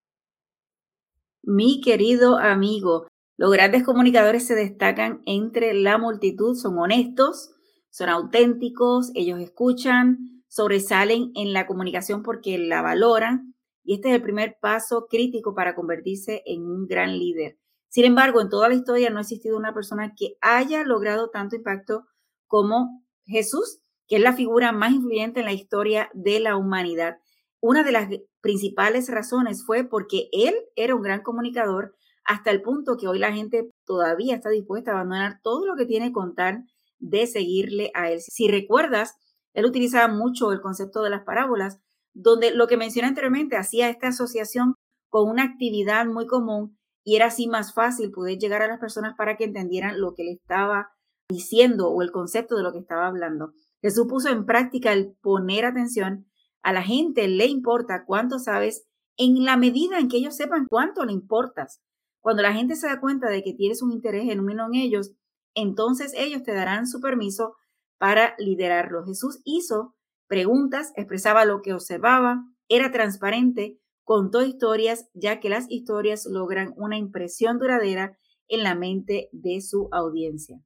Mi 1.43 1.81
querido 1.81 2.37
amigo, 2.37 3.07
los 3.37 3.53
grandes 3.53 3.85
comunicadores 3.85 4.47
se 4.47 4.57
destacan 4.57 5.23
entre 5.25 5.73
la 5.73 5.97
multitud, 5.97 6.57
son 6.57 6.79
honestos, 6.79 7.53
son 7.91 8.09
auténticos, 8.09 9.13
ellos 9.15 9.41
escuchan, 9.41 10.43
sobresalen 10.49 11.31
en 11.37 11.53
la 11.53 11.67
comunicación 11.67 12.23
porque 12.23 12.59
la 12.59 12.83
valoran 12.83 13.55
y 13.85 13.95
este 13.95 14.09
es 14.09 14.17
el 14.17 14.23
primer 14.23 14.59
paso 14.61 15.07
crítico 15.09 15.55
para 15.55 15.75
convertirse 15.75 16.43
en 16.45 16.63
un 16.63 16.87
gran 16.87 17.19
líder. 17.19 17.57
Sin 17.89 18.05
embargo, 18.05 18.41
en 18.41 18.49
toda 18.51 18.69
la 18.69 18.75
historia 18.75 19.11
no 19.11 19.19
ha 19.19 19.23
existido 19.23 19.57
una 19.57 19.75
persona 19.75 20.15
que 20.17 20.37
haya 20.41 20.85
logrado 20.85 21.31
tanto 21.31 21.57
impacto 21.57 22.07
como 22.47 23.03
Jesús, 23.25 23.81
que 24.07 24.17
es 24.17 24.23
la 24.23 24.35
figura 24.35 24.73
más 24.73 24.93
influyente 24.93 25.41
en 25.41 25.47
la 25.47 25.53
historia 25.53 26.11
de 26.15 26.41
la 26.41 26.57
humanidad. 26.57 27.19
Una 27.61 27.83
de 27.83 27.93
las 27.93 28.09
principales 28.41 29.09
razones 29.09 29.65
fue 29.65 29.85
porque 29.85 30.29
él 30.33 30.55
era 30.77 30.95
un 30.95 31.03
gran 31.03 31.23
comunicador 31.23 31.95
hasta 32.25 32.51
el 32.51 32.63
punto 32.63 32.97
que 32.97 33.09
hoy 33.09 33.19
la 33.19 33.33
gente 33.33 33.71
todavía 33.85 34.37
está 34.37 34.51
dispuesta 34.51 34.91
a 34.91 34.95
abandonar 34.95 35.41
todo 35.43 35.67
lo 35.67 35.77
que 35.77 35.87
tiene 35.87 36.13
con 36.13 36.35
tal 36.35 36.67
de 36.99 37.27
seguirle 37.27 37.91
a 37.95 38.11
él. 38.11 38.21
Si 38.21 38.49
recuerdas, 38.49 39.17
él 39.55 39.65
utilizaba 39.65 40.13
mucho 40.13 40.53
el 40.53 40.61
concepto 40.61 41.03
de 41.03 41.11
las 41.11 41.25
parábolas, 41.25 41.79
donde 42.13 42.53
lo 42.53 42.67
que 42.67 42.77
mencioné 42.77 43.09
anteriormente 43.09 43.57
hacía 43.57 43.89
esta 43.89 44.09
asociación 44.09 44.75
con 45.09 45.29
una 45.29 45.45
actividad 45.45 46.07
muy 46.07 46.27
común 46.27 46.78
y 47.09 47.17
era 47.17 47.29
así 47.29 47.49
más 47.49 47.73
fácil 47.73 48.11
poder 48.11 48.37
llegar 48.37 48.61
a 48.61 48.69
las 48.69 48.79
personas 48.79 49.15
para 49.17 49.39
que 49.39 49.45
entendieran 49.45 49.99
lo 49.99 50.15
que 50.15 50.25
le 50.25 50.33
estaba 50.33 50.91
diciendo 51.31 51.89
o 51.89 52.03
el 52.03 52.11
concepto 52.11 52.55
de 52.55 52.63
lo 52.63 52.71
que 52.71 52.81
estaba 52.81 53.07
hablando. 53.07 53.55
Jesús 53.81 54.07
puso 54.07 54.29
en 54.29 54.45
práctica 54.45 54.93
el 54.93 55.17
poner 55.23 55.65
atención 55.65 56.27
a 56.63 56.75
la 56.75 56.83
gente 56.83 57.27
le 57.27 57.47
importa 57.47 58.05
cuánto 58.05 58.39
sabes 58.39 58.87
en 59.17 59.43
la 59.47 59.57
medida 59.57 59.99
en 59.99 60.09
que 60.09 60.19
ellos 60.19 60.37
sepan 60.37 60.67
cuánto 60.69 61.07
le 61.07 61.15
importas. 61.15 61.81
Cuando 62.21 62.43
la 62.43 62.53
gente 62.53 62.77
se 62.77 62.89
da 62.89 63.01
cuenta 63.01 63.31
de 63.31 63.43
que 63.43 63.55
tienes 63.55 63.81
un 63.81 63.91
interés 63.91 64.25
genuino 64.25 64.67
en 64.67 64.75
ellos, 64.75 65.13
entonces 65.55 66.13
ellos 66.15 66.43
te 66.43 66.53
darán 66.53 66.87
su 66.87 67.01
permiso 67.01 67.57
para 67.97 68.35
liderarlo. 68.37 69.07
Jesús 69.07 69.41
hizo 69.45 69.95
preguntas, 70.27 70.93
expresaba 70.95 71.47
lo 71.47 71.63
que 71.63 71.73
observaba, 71.73 72.45
era 72.69 72.93
transparente, 72.93 73.81
contó 74.09 74.43
historias, 74.43 75.11
ya 75.13 75.39
que 75.39 75.51
las 75.51 75.71
historias 75.71 76.25
logran 76.25 76.73
una 76.79 76.97
impresión 76.97 77.59
duradera 77.59 78.17
en 78.49 78.63
la 78.63 78.75
mente 78.75 79.29
de 79.33 79.61
su 79.61 79.91
audiencia. 79.93 80.63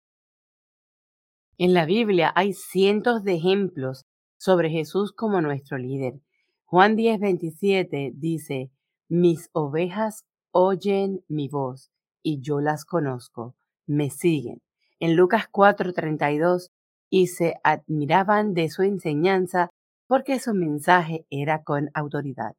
En 1.59 1.74
la 1.74 1.85
Biblia 1.85 2.33
hay 2.37 2.52
cientos 2.52 3.24
de 3.24 3.35
ejemplos 3.35 4.05
sobre 4.38 4.70
Jesús 4.70 5.12
como 5.12 5.40
nuestro 5.40 5.76
líder. 5.76 6.20
Juan 6.66 6.94
10, 6.94 7.18
27 7.18 8.12
dice, 8.14 8.70
mis 9.09 9.50
ovejas 9.50 10.24
oyen 10.52 11.24
mi 11.26 11.48
voz 11.48 11.90
y 12.22 12.42
yo 12.42 12.61
las 12.61 12.85
conozco, 12.85 13.57
me 13.88 14.11
siguen. 14.11 14.62
En 15.00 15.16
Lucas 15.16 15.48
4, 15.50 15.92
32, 15.92 16.70
y 17.11 17.26
se 17.26 17.57
admiraban 17.64 18.55
de 18.55 18.70
su 18.70 18.83
enseñanza 18.83 19.68
porque 20.07 20.38
su 20.38 20.55
mensaje 20.55 21.26
era 21.28 21.64
con 21.64 21.90
autoridad. 21.92 22.55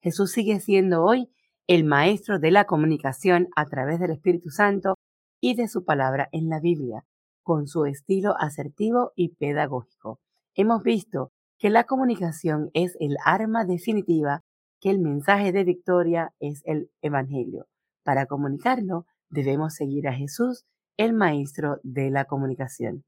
Jesús 0.00 0.32
sigue 0.32 0.60
siendo 0.60 1.02
hoy 1.02 1.30
el 1.66 1.84
maestro 1.84 2.38
de 2.38 2.50
la 2.50 2.64
comunicación 2.64 3.48
a 3.56 3.66
través 3.66 3.98
del 3.98 4.12
Espíritu 4.12 4.50
Santo 4.50 4.94
y 5.40 5.54
de 5.54 5.68
su 5.68 5.84
palabra 5.84 6.28
en 6.32 6.48
la 6.48 6.60
Biblia, 6.60 7.04
con 7.42 7.66
su 7.66 7.86
estilo 7.86 8.34
asertivo 8.38 9.12
y 9.16 9.30
pedagógico. 9.36 10.20
Hemos 10.54 10.82
visto 10.82 11.32
que 11.58 11.70
la 11.70 11.84
comunicación 11.84 12.70
es 12.74 12.96
el 13.00 13.16
arma 13.24 13.64
definitiva, 13.64 14.42
que 14.80 14.90
el 14.90 15.00
mensaje 15.00 15.52
de 15.52 15.64
victoria 15.64 16.32
es 16.38 16.62
el 16.64 16.90
Evangelio. 17.02 17.66
Para 18.04 18.26
comunicarlo 18.26 19.06
debemos 19.28 19.74
seguir 19.74 20.08
a 20.08 20.12
Jesús, 20.12 20.64
el 20.96 21.12
Maestro 21.12 21.78
de 21.82 22.10
la 22.10 22.24
comunicación. 22.24 23.04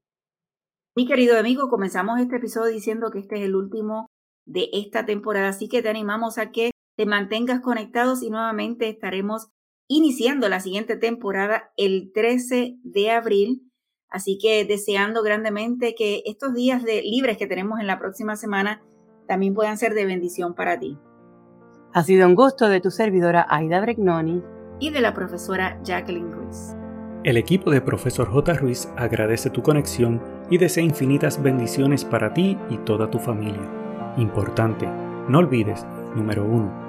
Mi 0.95 1.07
querido 1.07 1.37
amigo, 1.37 1.69
comenzamos 1.69 2.19
este 2.19 2.37
episodio 2.37 2.73
diciendo 2.73 3.09
que 3.09 3.19
este 3.19 3.37
es 3.37 3.43
el 3.43 3.55
último 3.55 4.07
de 4.45 4.69
esta 4.73 5.05
temporada. 5.05 5.49
Así 5.49 5.69
que 5.69 5.81
te 5.81 5.89
animamos 5.89 6.37
a 6.37 6.51
que 6.51 6.71
te 6.99 7.05
mantengas 7.05 7.61
conectados 7.61 8.21
y 8.23 8.29
nuevamente 8.29 8.89
estaremos 8.89 9.47
iniciando 9.87 10.49
la 10.49 10.59
siguiente 10.59 10.97
temporada 10.97 11.71
el 11.77 12.11
13 12.13 12.75
de 12.83 13.11
abril. 13.11 13.71
Así 14.09 14.37
que 14.37 14.65
deseando 14.65 15.23
grandemente 15.23 15.95
que 15.97 16.23
estos 16.25 16.53
días 16.53 16.83
de 16.83 17.01
libres 17.01 17.37
que 17.37 17.47
tenemos 17.47 17.79
en 17.79 17.87
la 17.87 17.99
próxima 17.99 18.35
semana 18.35 18.81
también 19.29 19.53
puedan 19.53 19.77
ser 19.77 19.93
de 19.93 20.05
bendición 20.05 20.55
para 20.55 20.77
ti. 20.77 20.97
Ha 21.93 22.03
sido 22.03 22.27
un 22.27 22.35
gusto 22.35 22.67
de 22.67 22.81
tu 22.81 22.91
servidora 22.91 23.47
Aida 23.49 23.79
Bregnoni 23.79 24.43
y 24.81 24.89
de 24.89 24.99
la 24.99 25.13
profesora 25.13 25.79
Jacqueline 25.85 26.33
Ruiz. 26.33 26.75
El 27.23 27.37
equipo 27.37 27.71
de 27.71 27.79
Profesor 27.79 28.27
J. 28.29 28.55
Ruiz 28.55 28.89
agradece 28.97 29.49
tu 29.49 29.63
conexión 29.63 30.21
y 30.49 30.57
desea 30.57 30.83
infinitas 30.83 31.41
bendiciones 31.41 32.03
para 32.03 32.33
ti 32.33 32.57
y 32.69 32.77
toda 32.79 33.09
tu 33.09 33.19
familia. 33.19 33.71
Importante, 34.17 34.85
no 35.29 35.39
olvides, 35.39 35.85
número 36.13 36.43
1, 36.43 36.88